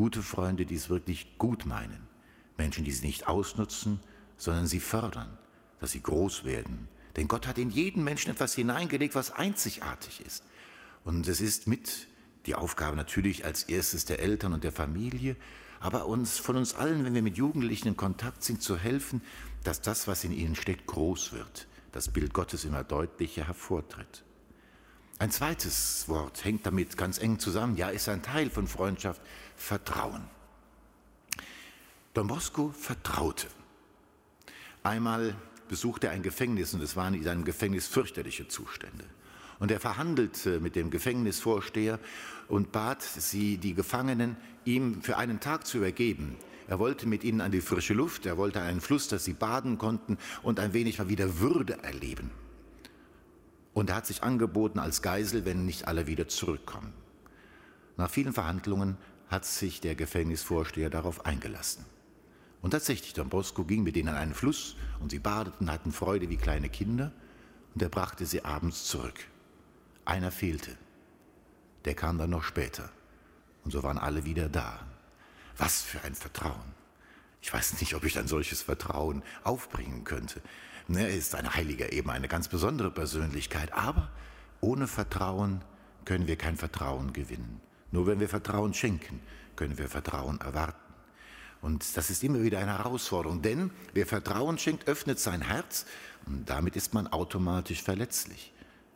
Gute 0.00 0.22
Freunde, 0.22 0.64
die 0.64 0.76
es 0.76 0.88
wirklich 0.88 1.36
gut 1.36 1.66
meinen. 1.66 2.08
Menschen, 2.56 2.86
die 2.86 2.90
sie 2.90 3.06
nicht 3.06 3.28
ausnutzen, 3.28 4.00
sondern 4.38 4.66
sie 4.66 4.80
fördern, 4.80 5.36
dass 5.78 5.90
sie 5.90 6.00
groß 6.00 6.44
werden. 6.44 6.88
Denn 7.16 7.28
Gott 7.28 7.46
hat 7.46 7.58
in 7.58 7.68
jeden 7.68 8.02
Menschen 8.02 8.30
etwas 8.30 8.54
hineingelegt, 8.54 9.14
was 9.14 9.30
einzigartig 9.30 10.24
ist. 10.24 10.42
Und 11.04 11.28
es 11.28 11.42
ist 11.42 11.66
mit 11.66 12.08
die 12.46 12.54
Aufgabe 12.54 12.96
natürlich 12.96 13.44
als 13.44 13.64
erstes 13.64 14.06
der 14.06 14.20
Eltern 14.20 14.54
und 14.54 14.64
der 14.64 14.72
Familie, 14.72 15.36
aber 15.80 16.06
uns 16.06 16.38
von 16.38 16.56
uns 16.56 16.74
allen, 16.74 17.04
wenn 17.04 17.12
wir 17.12 17.20
mit 17.20 17.36
Jugendlichen 17.36 17.88
in 17.88 17.96
Kontakt 17.98 18.42
sind, 18.42 18.62
zu 18.62 18.78
helfen, 18.78 19.20
dass 19.64 19.82
das, 19.82 20.08
was 20.08 20.24
in 20.24 20.32
ihnen 20.32 20.56
steckt, 20.56 20.86
groß 20.86 21.34
wird, 21.34 21.66
das 21.92 22.08
Bild 22.08 22.32
Gottes 22.32 22.64
immer 22.64 22.84
deutlicher 22.84 23.46
hervortritt. 23.46 24.24
Ein 25.20 25.30
zweites 25.30 26.08
Wort 26.08 26.46
hängt 26.46 26.64
damit 26.64 26.96
ganz 26.96 27.18
eng 27.18 27.38
zusammen, 27.38 27.76
ja, 27.76 27.90
ist 27.90 28.08
ein 28.08 28.22
Teil 28.22 28.48
von 28.48 28.66
Freundschaft, 28.66 29.20
Vertrauen. 29.54 30.22
Don 32.14 32.26
Bosco 32.26 32.70
vertraute. 32.70 33.46
Einmal 34.82 35.36
besuchte 35.68 36.06
er 36.06 36.14
ein 36.14 36.22
Gefängnis 36.22 36.72
und 36.72 36.82
es 36.82 36.96
waren 36.96 37.12
in 37.12 37.22
seinem 37.22 37.44
Gefängnis 37.44 37.86
fürchterliche 37.86 38.48
Zustände. 38.48 39.04
Und 39.58 39.70
er 39.70 39.78
verhandelte 39.78 40.58
mit 40.58 40.74
dem 40.74 40.88
Gefängnisvorsteher 40.88 41.98
und 42.48 42.72
bat 42.72 43.02
sie, 43.02 43.58
die 43.58 43.74
Gefangenen, 43.74 44.38
ihm 44.64 45.02
für 45.02 45.18
einen 45.18 45.38
Tag 45.38 45.66
zu 45.66 45.76
übergeben. 45.76 46.36
Er 46.66 46.78
wollte 46.78 47.06
mit 47.06 47.24
ihnen 47.24 47.42
an 47.42 47.52
die 47.52 47.60
frische 47.60 47.92
Luft, 47.92 48.24
er 48.24 48.38
wollte 48.38 48.62
einen 48.62 48.80
Fluss, 48.80 49.08
dass 49.08 49.26
sie 49.26 49.34
baden 49.34 49.76
konnten 49.76 50.16
und 50.42 50.58
ein 50.58 50.72
wenig 50.72 50.98
mal 50.98 51.10
wieder 51.10 51.40
Würde 51.40 51.82
erleben. 51.82 52.30
Und 53.72 53.90
er 53.90 53.96
hat 53.96 54.06
sich 54.06 54.22
angeboten 54.22 54.78
als 54.78 55.02
Geisel, 55.02 55.44
wenn 55.44 55.64
nicht 55.64 55.86
alle 55.86 56.06
wieder 56.06 56.28
zurückkommen. 56.28 56.92
Nach 57.96 58.10
vielen 58.10 58.32
Verhandlungen 58.32 58.96
hat 59.28 59.44
sich 59.44 59.80
der 59.80 59.94
Gefängnisvorsteher 59.94 60.90
darauf 60.90 61.24
eingelassen. 61.24 61.84
Und 62.62 62.72
tatsächlich, 62.72 63.14
Don 63.14 63.28
Bosco 63.28 63.64
ging 63.64 63.82
mit 63.82 63.96
ihnen 63.96 64.08
an 64.08 64.16
einen 64.16 64.34
Fluss 64.34 64.76
und 64.98 65.10
sie 65.10 65.18
badeten, 65.18 65.70
hatten 65.70 65.92
Freude 65.92 66.28
wie 66.28 66.36
kleine 66.36 66.68
Kinder 66.68 67.12
und 67.74 67.82
er 67.82 67.88
brachte 67.88 68.26
sie 68.26 68.44
abends 68.44 68.86
zurück. 68.86 69.26
Einer 70.04 70.30
fehlte. 70.30 70.76
Der 71.84 71.94
kam 71.94 72.18
dann 72.18 72.30
noch 72.30 72.42
später. 72.42 72.90
Und 73.64 73.70
so 73.70 73.82
waren 73.82 73.98
alle 73.98 74.24
wieder 74.24 74.48
da. 74.48 74.80
Was 75.56 75.82
für 75.82 76.02
ein 76.02 76.14
Vertrauen. 76.14 76.74
Ich 77.42 77.52
weiß 77.52 77.80
nicht, 77.80 77.94
ob 77.94 78.04
ich 78.04 78.18
ein 78.18 78.28
solches 78.28 78.62
Vertrauen 78.62 79.22
aufbringen 79.44 80.04
könnte. 80.04 80.42
Er 80.92 81.08
ist 81.08 81.34
ein 81.34 81.54
Heiliger, 81.54 81.92
eben 81.92 82.10
eine 82.10 82.28
ganz 82.28 82.48
besondere 82.48 82.90
Persönlichkeit. 82.90 83.72
Aber 83.72 84.10
ohne 84.60 84.86
Vertrauen 84.86 85.62
können 86.04 86.26
wir 86.26 86.36
kein 86.36 86.56
Vertrauen 86.56 87.12
gewinnen. 87.12 87.60
Nur 87.92 88.06
wenn 88.06 88.20
wir 88.20 88.28
Vertrauen 88.28 88.74
schenken, 88.74 89.20
können 89.56 89.78
wir 89.78 89.88
Vertrauen 89.88 90.40
erwarten. 90.40 90.80
Und 91.62 91.96
das 91.96 92.10
ist 92.10 92.24
immer 92.24 92.42
wieder 92.42 92.58
eine 92.58 92.78
Herausforderung, 92.78 93.42
denn 93.42 93.70
wer 93.92 94.06
Vertrauen 94.06 94.58
schenkt, 94.58 94.88
öffnet 94.88 95.18
sein 95.18 95.42
Herz 95.42 95.84
und 96.26 96.48
damit 96.48 96.74
ist 96.74 96.94
man 96.94 97.06
automatisch 97.06 97.82
verletzlich. 97.82 98.52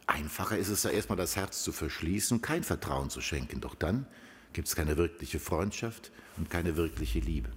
Einfacher 0.06 0.56
ist 0.56 0.68
es 0.68 0.82
ja 0.82 0.90
erstmal 0.90 1.18
das 1.18 1.36
Herz 1.36 1.62
zu 1.62 1.72
verschließen, 1.72 2.40
kein 2.40 2.64
Vertrauen 2.64 3.10
zu 3.10 3.20
schenken, 3.20 3.60
doch 3.60 3.74
dann 3.74 4.06
gibt 4.54 4.68
es 4.68 4.76
keine 4.76 4.96
wirkliche 4.96 5.40
Freundschaft 5.40 6.10
und 6.36 6.48
keine 6.48 6.76
wirkliche 6.76 7.18
Liebe. 7.18 7.50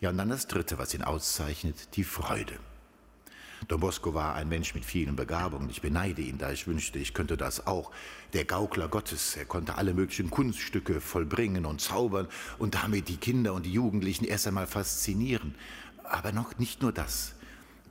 Ja, 0.00 0.10
und 0.10 0.16
dann 0.16 0.30
das 0.30 0.46
Dritte, 0.46 0.78
was 0.78 0.94
ihn 0.94 1.02
auszeichnet, 1.02 1.96
die 1.96 2.04
Freude. 2.04 2.58
Don 3.68 3.80
Bosco 3.80 4.14
war 4.14 4.34
ein 4.34 4.48
Mensch 4.48 4.74
mit 4.74 4.84
vielen 4.84 5.16
Begabungen. 5.16 5.70
Ich 5.70 5.80
beneide 5.80 6.22
ihn 6.22 6.38
da. 6.38 6.52
Ich 6.52 6.66
wünschte, 6.66 6.98
ich 6.98 7.14
könnte 7.14 7.36
das 7.36 7.66
auch. 7.66 7.90
Der 8.32 8.44
Gaukler 8.44 8.88
Gottes. 8.88 9.36
Er 9.36 9.44
konnte 9.46 9.76
alle 9.76 9.94
möglichen 9.94 10.30
Kunststücke 10.30 11.00
vollbringen 11.00 11.64
und 11.66 11.80
zaubern 11.80 12.28
und 12.58 12.74
damit 12.74 13.08
die 13.08 13.16
Kinder 13.16 13.54
und 13.54 13.64
die 13.64 13.72
Jugendlichen 13.72 14.24
erst 14.24 14.46
einmal 14.46 14.66
faszinieren. 14.66 15.54
Aber 16.04 16.32
noch 16.32 16.58
nicht 16.58 16.82
nur 16.82 16.92
das. 16.92 17.34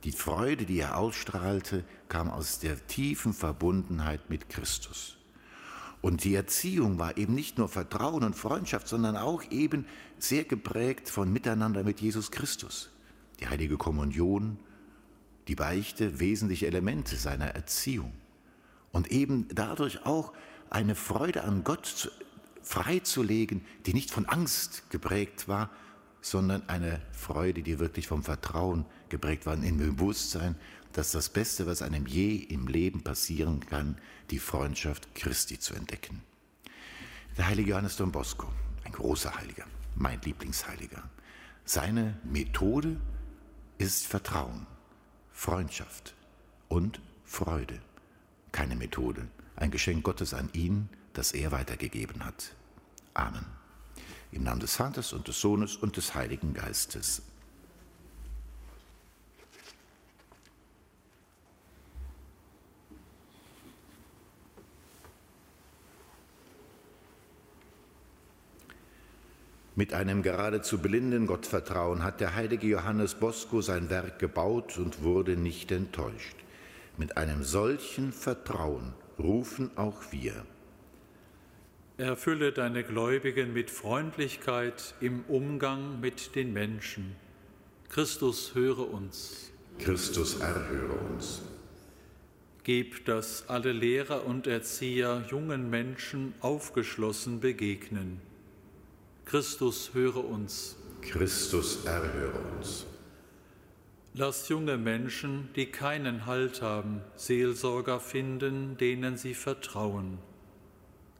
Die 0.04 0.12
Freude, 0.12 0.66
die 0.66 0.80
er 0.80 0.98
ausstrahlte, 0.98 1.84
kam 2.08 2.30
aus 2.30 2.58
der 2.58 2.86
tiefen 2.86 3.32
Verbundenheit 3.32 4.28
mit 4.28 4.50
Christus. 4.50 5.16
Und 6.02 6.24
die 6.24 6.34
Erziehung 6.34 6.98
war 6.98 7.16
eben 7.16 7.34
nicht 7.34 7.56
nur 7.56 7.70
Vertrauen 7.70 8.24
und 8.24 8.36
Freundschaft, 8.36 8.86
sondern 8.86 9.16
auch 9.16 9.42
eben 9.50 9.86
sehr 10.18 10.44
geprägt 10.44 11.08
von 11.08 11.32
Miteinander 11.32 11.82
mit 11.82 12.02
Jesus 12.02 12.30
Christus. 12.30 12.90
Die 13.40 13.48
heilige 13.48 13.78
Kommunion, 13.78 14.58
die 15.48 15.54
Beichte 15.54 16.20
wesentliche 16.20 16.66
Elemente 16.66 17.16
seiner 17.16 17.48
Erziehung 17.48 18.12
und 18.92 19.10
eben 19.10 19.48
dadurch 19.52 20.06
auch 20.06 20.32
eine 20.70 20.94
Freude 20.94 21.44
an 21.44 21.64
Gott 21.64 22.10
freizulegen, 22.62 23.64
die 23.86 23.94
nicht 23.94 24.10
von 24.10 24.26
Angst 24.26 24.90
geprägt 24.90 25.48
war, 25.48 25.70
sondern 26.20 26.68
eine 26.68 27.02
Freude, 27.12 27.62
die 27.62 27.78
wirklich 27.78 28.06
vom 28.06 28.22
Vertrauen 28.22 28.86
geprägt 29.10 29.44
war, 29.44 29.54
im 29.54 29.76
Bewusstsein, 29.76 30.56
dass 30.92 31.12
das 31.12 31.28
Beste, 31.28 31.66
was 31.66 31.82
einem 31.82 32.06
je 32.06 32.36
im 32.36 32.66
Leben 32.66 33.02
passieren 33.02 33.60
kann, 33.60 33.98
die 34.30 34.38
Freundschaft 34.38 35.14
Christi 35.14 35.58
zu 35.58 35.74
entdecken. 35.74 36.22
Der 37.36 37.48
heilige 37.48 37.70
Johannes 37.70 37.96
Don 37.96 38.12
Bosco, 38.12 38.48
ein 38.84 38.92
großer 38.92 39.36
Heiliger, 39.36 39.66
mein 39.96 40.20
Lieblingsheiliger. 40.22 41.02
Seine 41.64 42.18
Methode 42.24 43.00
ist 43.76 44.06
Vertrauen. 44.06 44.66
Freundschaft 45.34 46.14
und 46.68 47.00
Freude. 47.26 47.80
Keine 48.52 48.76
Methode, 48.76 49.28
ein 49.56 49.70
Geschenk 49.70 50.04
Gottes 50.04 50.32
an 50.32 50.48
ihn, 50.54 50.88
das 51.12 51.32
er 51.32 51.52
weitergegeben 51.52 52.24
hat. 52.24 52.54
Amen. 53.12 53.44
Im 54.32 54.44
Namen 54.44 54.60
des 54.60 54.76
Vaters 54.76 55.12
und 55.12 55.28
des 55.28 55.40
Sohnes 55.40 55.76
und 55.76 55.96
des 55.96 56.14
Heiligen 56.14 56.54
Geistes. 56.54 57.20
Mit 69.76 69.92
einem 69.92 70.22
geradezu 70.22 70.78
blinden 70.78 71.26
Gottvertrauen 71.26 72.04
hat 72.04 72.20
der 72.20 72.36
heilige 72.36 72.68
Johannes 72.68 73.16
Bosco 73.16 73.60
sein 73.60 73.90
Werk 73.90 74.20
gebaut 74.20 74.78
und 74.78 75.02
wurde 75.02 75.36
nicht 75.36 75.72
enttäuscht. 75.72 76.36
Mit 76.96 77.16
einem 77.16 77.42
solchen 77.42 78.12
Vertrauen 78.12 78.94
rufen 79.18 79.72
auch 79.74 80.12
wir. 80.12 80.46
Erfülle 81.96 82.52
deine 82.52 82.84
Gläubigen 82.84 83.52
mit 83.52 83.68
Freundlichkeit 83.68 84.94
im 85.00 85.24
Umgang 85.26 85.98
mit 86.00 86.36
den 86.36 86.52
Menschen. 86.52 87.16
Christus 87.88 88.54
höre 88.54 88.88
uns. 88.92 89.50
Christus 89.80 90.38
erhöre 90.38 90.94
uns. 91.12 91.42
Gib, 92.62 93.06
dass 93.06 93.48
alle 93.48 93.72
Lehrer 93.72 94.24
und 94.24 94.46
Erzieher 94.46 95.24
jungen 95.28 95.68
Menschen 95.68 96.32
aufgeschlossen 96.40 97.40
begegnen 97.40 98.20
Christus, 99.24 99.90
höre 99.94 100.24
uns. 100.24 100.76
Christus, 101.00 101.84
erhöre 101.84 102.38
uns. 102.56 102.86
Lass 104.12 104.48
junge 104.48 104.76
Menschen, 104.76 105.48
die 105.56 105.66
keinen 105.66 106.26
Halt 106.26 106.62
haben, 106.62 107.00
Seelsorger 107.16 107.98
finden, 107.98 108.76
denen 108.76 109.16
sie 109.16 109.34
vertrauen. 109.34 110.18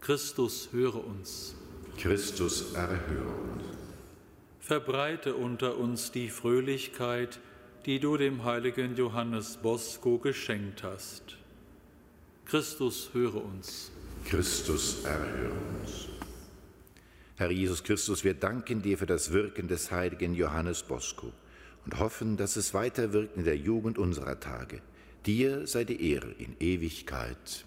Christus, 0.01 0.69
höre 0.71 1.05
uns. 1.05 1.57
Christus, 1.99 2.73
erhöre 2.75 3.35
uns. 3.53 3.65
Verbreite 4.61 5.35
unter 5.35 5.77
uns 5.77 6.13
die 6.13 6.29
Fröhlichkeit, 6.29 7.41
die 7.87 8.01
du 8.01 8.17
dem 8.17 8.45
heiligen 8.45 8.97
Johannes 8.97 9.57
Bosco 9.57 10.19
geschenkt 10.19 10.83
hast. 10.83 11.37
Christus, 12.47 13.11
höre 13.13 13.45
uns. 13.45 13.91
Christus, 14.25 15.05
erhöre 15.05 15.53
uns. 15.81 16.14
Herr 17.37 17.51
Jesus 17.51 17.83
Christus, 17.83 18.23
wir 18.23 18.35
danken 18.35 18.81
dir 18.81 18.97
für 18.97 19.07
das 19.07 19.33
Wirken 19.33 19.67
des 19.67 19.91
heiligen 19.91 20.35
Johannes 20.35 20.85
Bosco 20.85 21.33
und 21.85 21.99
hoffen, 21.99 22.37
dass 22.37 22.55
es 22.55 22.75
weiterwirkt 22.75 23.37
in 23.37 23.45
der 23.45 23.57
Jugend 23.57 23.99
unserer 23.99 24.39
Tage. 24.39 24.81
Dir 25.27 25.67
sei 25.67 25.83
die 25.83 26.13
Ehre 26.13 26.31
in 26.39 26.55
Ewigkeit. 26.61 27.65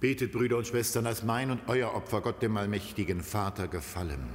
Betet, 0.00 0.30
Brüder 0.30 0.58
und 0.58 0.66
Schwestern, 0.68 1.06
dass 1.06 1.24
mein 1.24 1.50
und 1.50 1.62
euer 1.66 1.92
Opfer 1.92 2.20
Gott 2.20 2.40
dem 2.40 2.56
allmächtigen 2.56 3.20
Vater 3.20 3.66
gefallen. 3.66 4.28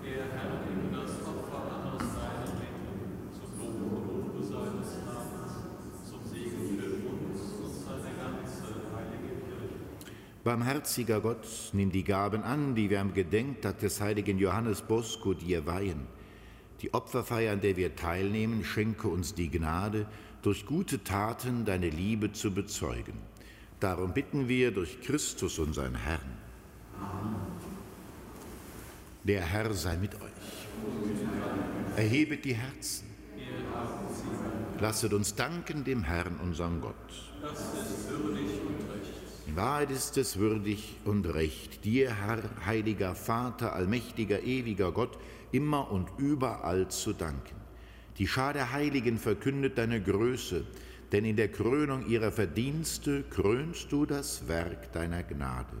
Der 0.00 0.12
Herr 0.12 0.60
nehme 0.64 0.96
das 0.96 1.10
Opfer 1.26 1.58
an 1.58 1.96
aus 1.96 2.02
seinen 2.02 2.60
Händen, 2.60 3.32
zum 3.34 3.58
Lob 3.58 4.06
und 4.06 4.30
Ruhe 4.30 4.44
seines 4.44 4.98
Namens, 5.04 6.08
zum 6.08 6.24
Segen 6.24 6.78
für 6.78 6.84
uns 7.10 7.40
und 7.64 7.84
seine 7.84 8.14
ganze 8.14 8.62
heilige 8.94 9.42
Kirche. 9.42 9.74
Barmherziger 10.44 11.20
Gott, 11.20 11.48
nimm 11.72 11.90
die 11.90 12.04
Gaben 12.04 12.44
an, 12.44 12.76
die 12.76 12.88
wir 12.88 13.00
am 13.00 13.12
Gedenktag 13.12 13.80
des 13.80 14.00
heiligen 14.00 14.38
Johannes 14.38 14.82
Bosco 14.82 15.34
dir 15.34 15.66
weihen. 15.66 16.06
Die 16.80 16.94
Opferfeier, 16.94 17.54
an 17.54 17.60
der 17.60 17.76
wir 17.76 17.96
teilnehmen, 17.96 18.64
schenke 18.64 19.08
uns 19.08 19.34
die 19.34 19.50
Gnade, 19.50 20.06
durch 20.42 20.64
gute 20.64 21.02
Taten 21.02 21.64
deine 21.64 21.90
Liebe 21.90 22.30
zu 22.30 22.54
bezeugen 22.54 23.31
Darum 23.82 24.12
bitten 24.12 24.46
wir 24.46 24.70
durch 24.70 25.00
Christus, 25.00 25.58
unseren 25.58 25.96
Herrn. 25.96 26.38
Der 29.24 29.40
Herr 29.40 29.74
sei 29.74 29.96
mit 29.96 30.14
euch. 30.14 30.30
Erhebet 31.96 32.44
die 32.44 32.54
Herzen. 32.54 33.08
Lasset 34.78 35.12
uns 35.12 35.34
danken 35.34 35.82
dem 35.82 36.04
Herrn, 36.04 36.38
unserem 36.44 36.80
Gott. 36.80 36.94
Das 37.42 37.58
ist 37.58 38.08
würdig 38.08 38.60
und 38.64 38.88
recht. 38.88 39.48
In 39.48 39.56
Wahrheit 39.56 39.90
ist 39.90 40.16
es 40.16 40.38
würdig 40.38 40.94
und 41.04 41.26
recht, 41.26 41.84
dir, 41.84 42.14
Herr, 42.14 42.38
heiliger 42.64 43.16
Vater, 43.16 43.72
allmächtiger, 43.72 44.44
ewiger 44.44 44.92
Gott, 44.92 45.18
immer 45.50 45.90
und 45.90 46.08
überall 46.18 46.86
zu 46.86 47.12
danken. 47.12 47.56
Die 48.18 48.28
Schar 48.28 48.52
der 48.52 48.70
Heiligen 48.70 49.18
verkündet 49.18 49.76
deine 49.76 50.00
Größe, 50.00 50.66
denn 51.12 51.26
in 51.26 51.36
der 51.36 51.48
Krönung 51.48 52.08
ihrer 52.08 52.32
Verdienste 52.32 53.22
krönst 53.28 53.92
du 53.92 54.06
das 54.06 54.48
Werk 54.48 54.92
deiner 54.92 55.22
Gnade. 55.22 55.76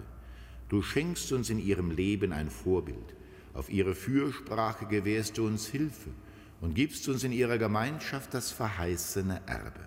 Du 0.68 0.82
schenkst 0.82 1.32
uns 1.32 1.48
in 1.48 1.58
ihrem 1.58 1.90
Leben 1.90 2.32
ein 2.32 2.50
Vorbild, 2.50 3.16
auf 3.54 3.70
ihre 3.70 3.94
Fürsprache 3.94 4.86
gewährst 4.86 5.38
du 5.38 5.46
uns 5.46 5.66
Hilfe 5.66 6.10
und 6.60 6.74
gibst 6.74 7.08
uns 7.08 7.24
in 7.24 7.32
ihrer 7.32 7.58
Gemeinschaft 7.58 8.34
das 8.34 8.50
verheißene 8.50 9.40
Erbe. 9.46 9.80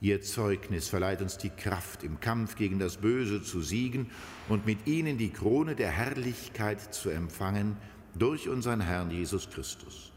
Ihr 0.00 0.20
Zeugnis 0.20 0.88
verleiht 0.88 1.22
uns 1.22 1.38
die 1.38 1.50
Kraft, 1.50 2.02
im 2.02 2.20
Kampf 2.20 2.56
gegen 2.56 2.78
das 2.78 2.98
Böse 2.98 3.42
zu 3.42 3.62
siegen 3.62 4.10
und 4.48 4.66
mit 4.66 4.86
ihnen 4.86 5.16
die 5.16 5.30
Krone 5.30 5.74
der 5.74 5.90
Herrlichkeit 5.90 6.94
zu 6.94 7.08
empfangen 7.08 7.76
durch 8.14 8.48
unseren 8.48 8.80
Herrn 8.80 9.10
Jesus 9.10 9.48
Christus. 9.48 10.12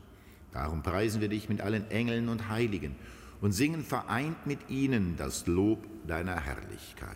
Darum 0.51 0.83
preisen 0.83 1.21
wir 1.21 1.29
dich 1.29 1.47
mit 1.47 1.61
allen 1.61 1.89
Engeln 1.91 2.27
und 2.27 2.49
Heiligen 2.49 2.95
und 3.41 3.51
singen 3.51 3.83
vereint 3.83 4.45
mit 4.45 4.69
ihnen 4.69 5.15
das 5.17 5.47
Lob 5.47 5.79
deiner 6.07 6.39
Herrlichkeit. 6.39 7.15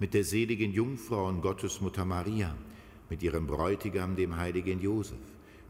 mit 0.00 0.14
der 0.14 0.24
seligen 0.24 0.72
Jungfrau 0.72 1.28
und 1.28 1.42
Gottesmutter 1.42 2.06
Maria, 2.06 2.56
mit 3.10 3.22
ihrem 3.22 3.46
Bräutigam, 3.46 4.16
dem 4.16 4.36
heiligen 4.36 4.80
Josef, 4.80 5.18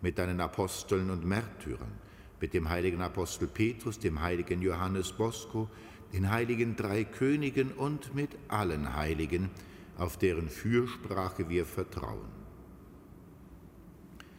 mit 0.00 0.18
deinen 0.18 0.40
Aposteln 0.40 1.10
und 1.10 1.26
Märtyrern, 1.26 1.92
mit 2.40 2.54
dem 2.54 2.68
heiligen 2.68 3.02
Apostel 3.02 3.48
Petrus, 3.48 3.98
dem 3.98 4.22
heiligen 4.22 4.62
Johannes 4.62 5.12
Bosco, 5.12 5.68
den 6.12 6.30
heiligen 6.30 6.76
drei 6.76 7.02
Königen 7.02 7.72
und 7.72 8.14
mit 8.14 8.30
allen 8.46 8.94
Heiligen, 8.94 9.50
auf 9.98 10.16
deren 10.16 10.48
Fürsprache 10.48 11.48
wir 11.48 11.66
vertrauen. 11.66 12.40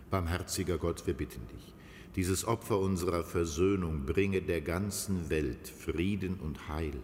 Barmherziger 0.10 0.78
Gott, 0.78 1.06
wir 1.06 1.14
bitten 1.14 1.46
dich, 1.48 1.74
dieses 2.16 2.46
Opfer 2.46 2.80
unserer 2.80 3.26
Versöhnung 3.26 4.06
bringe 4.06 4.42
der 4.42 4.62
ganzen 4.62 5.30
Welt 5.30 5.68
Frieden 5.68 6.40
und 6.40 6.70
Heil 6.70 7.02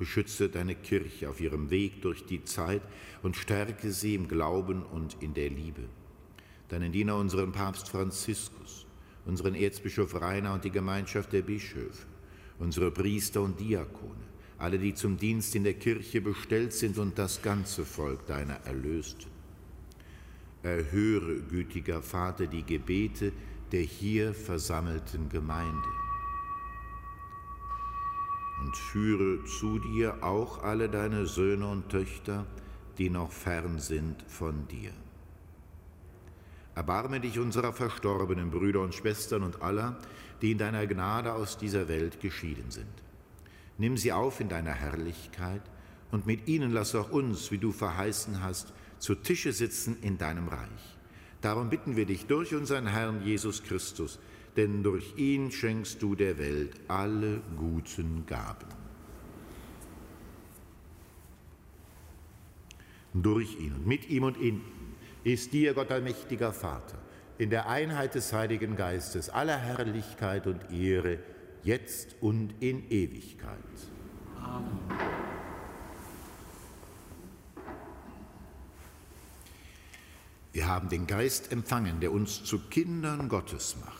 Beschütze 0.00 0.48
deine 0.48 0.74
Kirche 0.74 1.28
auf 1.28 1.42
ihrem 1.42 1.68
Weg 1.68 2.00
durch 2.00 2.24
die 2.24 2.42
Zeit 2.42 2.80
und 3.22 3.36
stärke 3.36 3.92
sie 3.92 4.14
im 4.14 4.28
Glauben 4.28 4.82
und 4.82 5.18
in 5.20 5.34
der 5.34 5.50
Liebe. 5.50 5.82
Deinen 6.70 6.90
Diener, 6.90 7.16
unseren 7.16 7.52
Papst 7.52 7.90
Franziskus, 7.90 8.86
unseren 9.26 9.54
Erzbischof 9.54 10.18
Rainer 10.18 10.54
und 10.54 10.64
die 10.64 10.70
Gemeinschaft 10.70 11.34
der 11.34 11.42
Bischöfe, 11.42 12.06
unsere 12.58 12.90
Priester 12.90 13.42
und 13.42 13.60
Diakone, 13.60 14.24
alle, 14.56 14.78
die 14.78 14.94
zum 14.94 15.18
Dienst 15.18 15.54
in 15.54 15.64
der 15.64 15.74
Kirche 15.74 16.22
bestellt 16.22 16.72
sind 16.72 16.96
und 16.96 17.18
das 17.18 17.42
ganze 17.42 17.84
Volk 17.84 18.24
deiner 18.24 18.56
Erlösten. 18.64 19.30
Erhöre, 20.62 21.42
gütiger 21.42 22.00
Vater, 22.00 22.46
die 22.46 22.62
Gebete 22.62 23.32
der 23.70 23.82
hier 23.82 24.32
versammelten 24.32 25.28
Gemeinde 25.28 25.99
und 28.60 28.76
führe 28.76 29.44
zu 29.44 29.78
dir 29.78 30.22
auch 30.22 30.62
alle 30.62 30.88
deine 30.88 31.26
Söhne 31.26 31.66
und 31.66 31.88
Töchter, 31.88 32.46
die 32.98 33.10
noch 33.10 33.32
fern 33.32 33.78
sind 33.78 34.22
von 34.28 34.68
dir. 34.68 34.92
Erbarme 36.74 37.20
dich 37.20 37.38
unserer 37.38 37.72
verstorbenen 37.72 38.50
Brüder 38.50 38.80
und 38.80 38.94
Schwestern 38.94 39.42
und 39.42 39.62
aller, 39.62 39.98
die 40.40 40.52
in 40.52 40.58
deiner 40.58 40.86
Gnade 40.86 41.32
aus 41.32 41.58
dieser 41.58 41.88
Welt 41.88 42.20
geschieden 42.20 42.70
sind. 42.70 42.86
Nimm 43.78 43.96
sie 43.96 44.12
auf 44.12 44.40
in 44.40 44.48
deiner 44.48 44.72
Herrlichkeit 44.72 45.62
und 46.10 46.26
mit 46.26 46.48
ihnen 46.48 46.70
lass 46.70 46.94
auch 46.94 47.10
uns, 47.10 47.50
wie 47.50 47.58
du 47.58 47.72
verheißen 47.72 48.42
hast, 48.42 48.72
zu 48.98 49.14
Tische 49.14 49.52
sitzen 49.52 49.96
in 50.02 50.18
deinem 50.18 50.48
Reich. 50.48 50.96
Darum 51.40 51.70
bitten 51.70 51.96
wir 51.96 52.04
dich 52.04 52.26
durch 52.26 52.54
unseren 52.54 52.86
Herrn 52.86 53.22
Jesus 53.24 53.62
Christus, 53.62 54.18
denn 54.56 54.82
durch 54.82 55.16
ihn 55.16 55.50
schenkst 55.50 56.02
du 56.02 56.14
der 56.14 56.38
Welt 56.38 56.72
alle 56.88 57.40
guten 57.56 58.26
Gaben. 58.26 58.68
Durch 63.12 63.58
ihn 63.58 63.74
und 63.74 63.86
mit 63.86 64.08
ihm 64.08 64.24
und 64.24 64.36
in 64.36 64.56
ihm 64.56 64.80
ist 65.24 65.52
dir, 65.52 65.74
Gott 65.74 65.90
allmächtiger 65.90 66.52
Vater, 66.52 66.98
in 67.38 67.50
der 67.50 67.68
Einheit 67.68 68.14
des 68.14 68.32
Heiligen 68.32 68.76
Geistes 68.76 69.30
aller 69.30 69.58
Herrlichkeit 69.58 70.46
und 70.46 70.70
Ehre, 70.72 71.18
jetzt 71.62 72.16
und 72.20 72.54
in 72.60 72.90
Ewigkeit. 72.90 73.58
Amen. 74.40 74.78
Wir 80.52 80.66
haben 80.66 80.88
den 80.88 81.06
Geist 81.06 81.52
empfangen, 81.52 82.00
der 82.00 82.12
uns 82.12 82.42
zu 82.42 82.58
Kindern 82.58 83.28
Gottes 83.28 83.76
macht. 83.84 83.99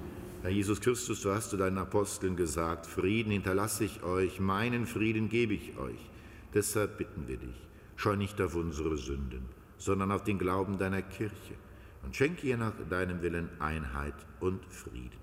Herr 0.41 0.49
Jesus 0.49 0.81
Christus, 0.81 1.21
du 1.21 1.31
hast 1.31 1.51
zu 1.51 1.57
deinen 1.57 1.77
Aposteln 1.77 2.35
gesagt, 2.35 2.87
Frieden 2.87 3.31
hinterlasse 3.31 3.83
ich 3.83 4.01
euch, 4.01 4.39
meinen 4.39 4.87
Frieden 4.87 5.29
gebe 5.29 5.53
ich 5.53 5.77
euch. 5.77 5.99
Deshalb 6.51 6.97
bitten 6.97 7.27
wir 7.27 7.37
dich, 7.37 7.55
schau 7.95 8.15
nicht 8.15 8.41
auf 8.41 8.55
unsere 8.55 8.97
Sünden, 8.97 9.45
sondern 9.77 10.11
auf 10.11 10.23
den 10.23 10.39
Glauben 10.39 10.79
deiner 10.79 11.03
Kirche 11.03 11.53
und 12.03 12.15
schenke 12.15 12.47
ihr 12.47 12.57
nach 12.57 12.73
deinem 12.89 13.21
Willen 13.21 13.49
Einheit 13.59 14.15
und 14.39 14.65
Frieden. 14.65 15.21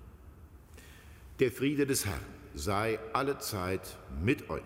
Der 1.40 1.50
Friede 1.50 1.85
des 1.85 2.07
Herrn 2.07 2.20
sei 2.54 3.00
allezeit 3.12 3.96
mit 4.22 4.48
euch. 4.48 4.62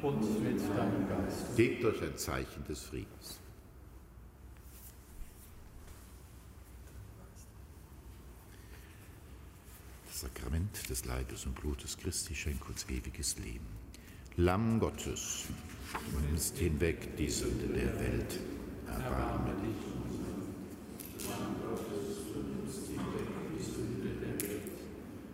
Und 0.00 0.22
mit 0.44 0.60
deinem 0.60 1.08
Geist. 1.08 1.56
Gebt 1.56 1.84
euch 1.84 2.00
ein 2.02 2.16
Zeichen 2.16 2.64
des 2.68 2.84
Friedens. 2.84 3.37
Sakrament 10.18 10.90
des 10.90 11.04
Leibes 11.04 11.46
und 11.46 11.54
Blutes 11.54 11.96
Christi 11.96 12.34
schenk 12.34 12.68
uns 12.68 12.84
ewiges 12.88 13.38
Leben. 13.38 13.68
Lamm 14.36 14.80
Gottes, 14.80 15.44
du 15.92 16.18
nimmst 16.26 16.58
hinweg 16.58 17.16
die 17.16 17.30
Sünde 17.30 17.68
der 17.68 17.94
Welt. 18.00 18.40
Erbarme 18.88 19.54
dich. 19.62 19.76
Lamm 21.28 21.54
Gottes, 21.62 22.32
du 22.32 22.40
nimmst 22.40 22.88
hinweg 22.88 23.28
die 23.54 23.62
Sünde 23.62 24.10
der 24.18 24.42
Welt. 24.42 24.78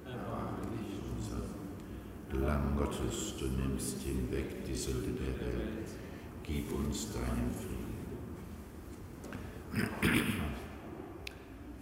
Erbarme 0.05 0.67
dich 0.77 1.01
unser. 1.17 2.45
Lamm 2.47 2.77
Gottes, 2.77 3.39
du 3.39 3.47
nimmst 3.47 4.03
hinweg 4.03 4.67
die 4.67 4.77
Sünde 4.77 5.13
der 5.13 5.41
Welt. 5.47 5.89
Gib 6.43 6.71
uns 6.73 7.11
deinen 7.11 7.55
Frieden. 9.73 10.55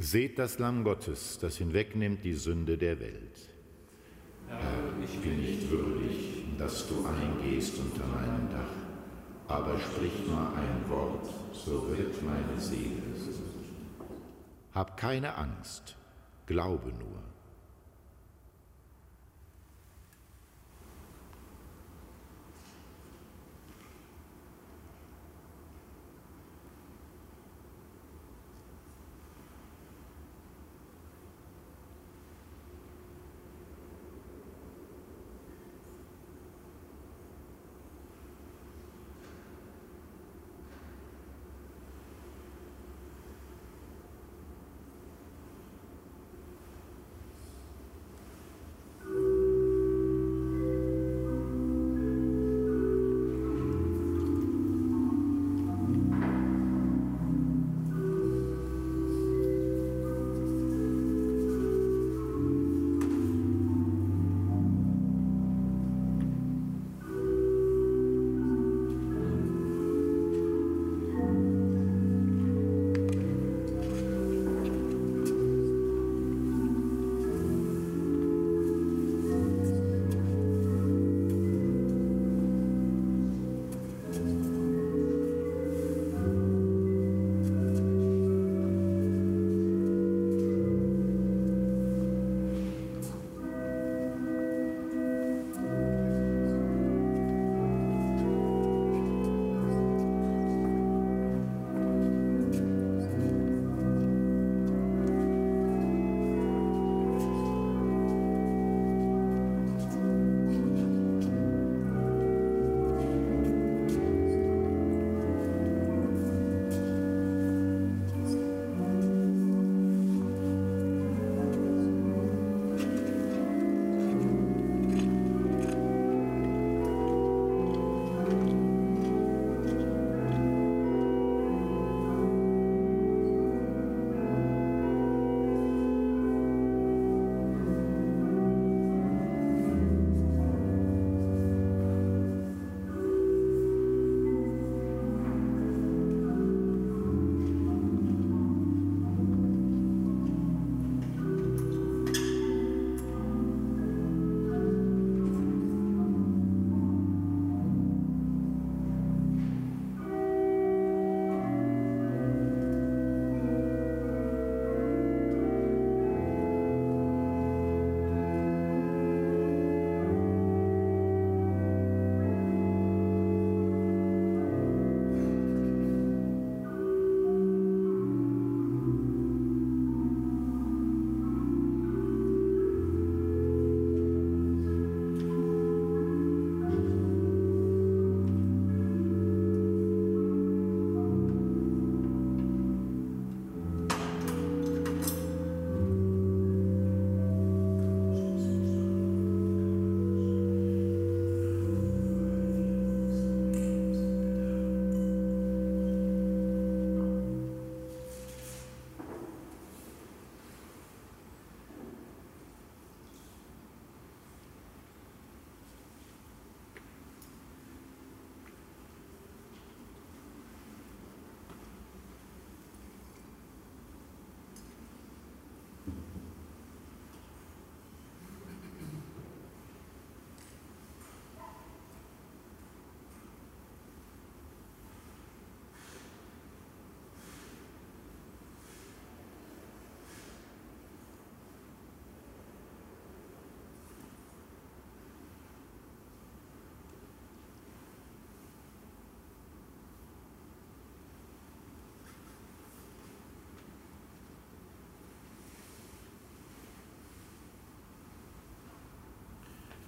Seht 0.00 0.38
das 0.38 0.60
Lamm 0.60 0.84
Gottes, 0.84 1.40
das 1.40 1.56
hinwegnimmt 1.56 2.22
die 2.22 2.34
Sünde 2.34 2.78
der 2.78 3.00
Welt. 3.00 3.50
Herr, 4.46 5.02
ich 5.02 5.18
bin 5.18 5.40
nicht 5.40 5.68
würdig, 5.68 6.44
dass 6.56 6.86
du 6.86 7.04
eingehst 7.04 7.76
unter 7.78 8.06
meinem 8.06 8.48
Dach, 8.48 9.56
aber 9.56 9.76
sprich 9.80 10.12
nur 10.24 10.38
ein 10.38 10.88
Wort, 10.88 11.28
so 11.52 11.88
wird 11.90 12.14
meine 12.22 12.60
Seele. 12.60 13.02
Hab 14.72 14.96
keine 14.96 15.34
Angst, 15.34 15.96
glaube 16.46 16.90
nur. 16.90 17.17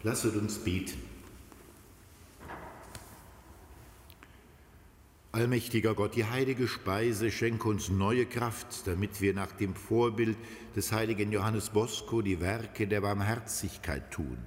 Lasset 0.02 0.34
uns 0.34 0.58
beten. 0.58 0.98
Allmächtiger 5.32 5.94
Gott, 5.94 6.16
die 6.16 6.24
heilige 6.24 6.66
Speise 6.66 7.30
schenke 7.30 7.68
uns 7.68 7.90
neue 7.90 8.24
Kraft, 8.24 8.86
damit 8.86 9.20
wir 9.20 9.34
nach 9.34 9.52
dem 9.52 9.74
Vorbild 9.74 10.38
des 10.74 10.90
heiligen 10.90 11.30
Johannes 11.30 11.68
Bosco 11.68 12.22
die 12.22 12.40
Werke 12.40 12.88
der 12.88 13.02
Barmherzigkeit 13.02 14.10
tun, 14.10 14.38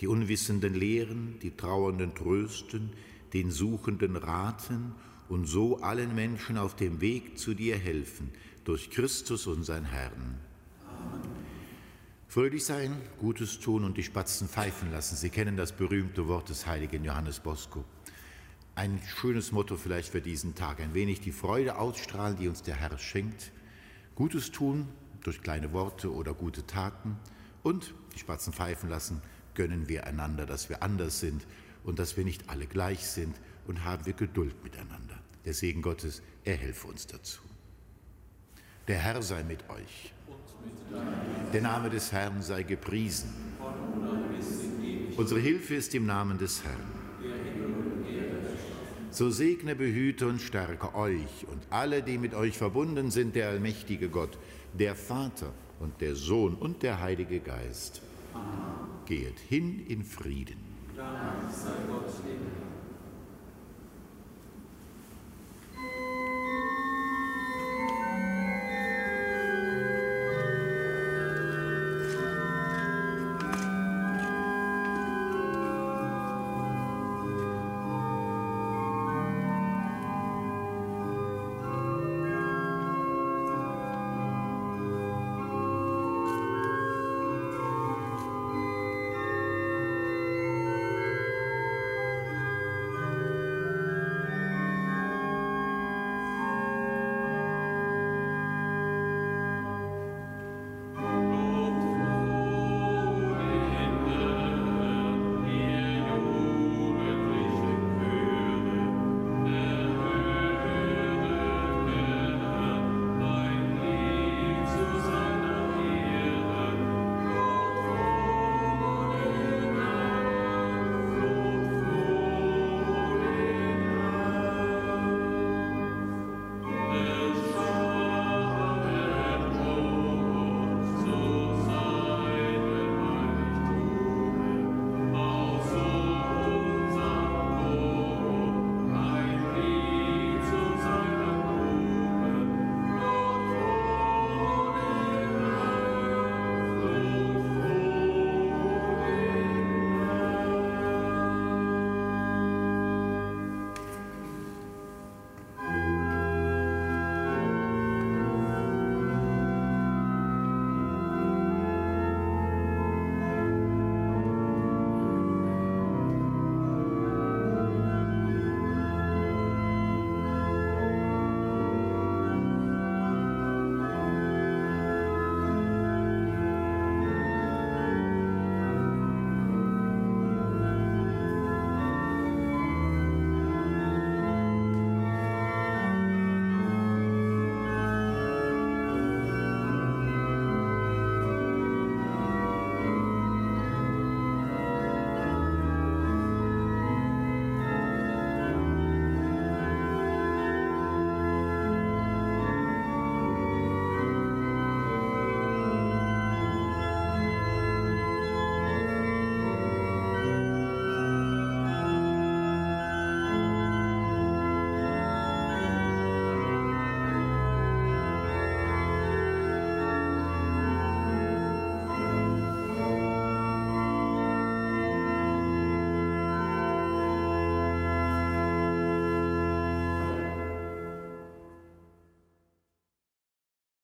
die 0.00 0.06
Unwissenden 0.06 0.74
lehren, 0.74 1.38
die 1.42 1.56
Trauernden 1.56 2.14
trösten, 2.14 2.92
den 3.34 3.50
Suchenden 3.50 4.14
raten 4.16 4.94
und 5.28 5.46
so 5.46 5.82
allen 5.82 6.14
Menschen 6.14 6.58
auf 6.58 6.76
dem 6.76 7.00
Weg 7.00 7.38
zu 7.38 7.54
dir 7.54 7.76
helfen, 7.76 8.30
durch 8.64 8.90
Christus 8.90 9.46
unseren 9.48 9.84
Herrn. 9.84 10.45
Fröhlich 12.36 12.66
sein, 12.66 12.94
Gutes 13.18 13.60
tun 13.60 13.82
und 13.82 13.96
die 13.96 14.02
Spatzen 14.02 14.46
pfeifen 14.46 14.92
lassen. 14.92 15.16
Sie 15.16 15.30
kennen 15.30 15.56
das 15.56 15.72
berühmte 15.72 16.28
Wort 16.28 16.50
des 16.50 16.66
heiligen 16.66 17.02
Johannes 17.02 17.40
Bosco. 17.40 17.82
Ein 18.74 19.00
schönes 19.06 19.52
Motto 19.52 19.78
vielleicht 19.78 20.10
für 20.10 20.20
diesen 20.20 20.54
Tag. 20.54 20.80
Ein 20.80 20.92
wenig 20.92 21.22
die 21.22 21.32
Freude 21.32 21.78
ausstrahlen, 21.78 22.36
die 22.36 22.46
uns 22.48 22.60
der 22.60 22.76
Herr 22.76 22.98
schenkt. 22.98 23.52
Gutes 24.14 24.52
tun 24.52 24.86
durch 25.22 25.40
kleine 25.40 25.72
Worte 25.72 26.12
oder 26.12 26.34
gute 26.34 26.66
Taten 26.66 27.16
und 27.62 27.94
die 28.14 28.18
Spatzen 28.18 28.52
pfeifen 28.52 28.90
lassen, 28.90 29.22
gönnen 29.54 29.88
wir 29.88 30.06
einander, 30.06 30.44
dass 30.44 30.68
wir 30.68 30.82
anders 30.82 31.20
sind 31.20 31.46
und 31.84 31.98
dass 31.98 32.18
wir 32.18 32.24
nicht 32.26 32.50
alle 32.50 32.66
gleich 32.66 33.06
sind 33.06 33.34
und 33.66 33.82
haben 33.82 34.04
wir 34.04 34.12
Geduld 34.12 34.62
miteinander. 34.62 35.18
Der 35.46 35.54
Segen 35.54 35.80
Gottes, 35.80 36.20
er 36.44 36.56
helfe 36.56 36.86
uns 36.86 37.06
dazu. 37.06 37.40
Der 38.88 38.98
Herr 38.98 39.22
sei 39.22 39.42
mit 39.42 39.70
euch. 39.70 40.12
Der 41.52 41.62
Name 41.62 41.90
des 41.90 42.12
Herrn 42.12 42.42
sei 42.42 42.62
gepriesen. 42.62 43.32
Unsere 45.16 45.40
Hilfe 45.40 45.74
ist 45.76 45.94
im 45.94 46.06
Namen 46.06 46.38
des 46.38 46.62
Herrn. 46.64 46.96
So 49.10 49.30
segne, 49.30 49.74
behüte 49.74 50.26
und 50.26 50.42
stärke 50.42 50.94
euch 50.94 51.46
und 51.50 51.62
alle, 51.70 52.02
die 52.02 52.18
mit 52.18 52.34
euch 52.34 52.58
verbunden 52.58 53.10
sind, 53.10 53.34
der 53.34 53.48
allmächtige 53.48 54.10
Gott, 54.10 54.36
der 54.74 54.94
Vater 54.94 55.52
und 55.80 56.00
der 56.02 56.14
Sohn 56.14 56.54
und 56.54 56.82
der 56.82 57.00
Heilige 57.00 57.40
Geist. 57.40 58.02
Geht 59.06 59.38
hin 59.38 59.86
in 59.88 60.04
Frieden. 60.04 60.58
Dank 60.94 61.50
sei 61.50 61.70
Gott, 61.88 62.12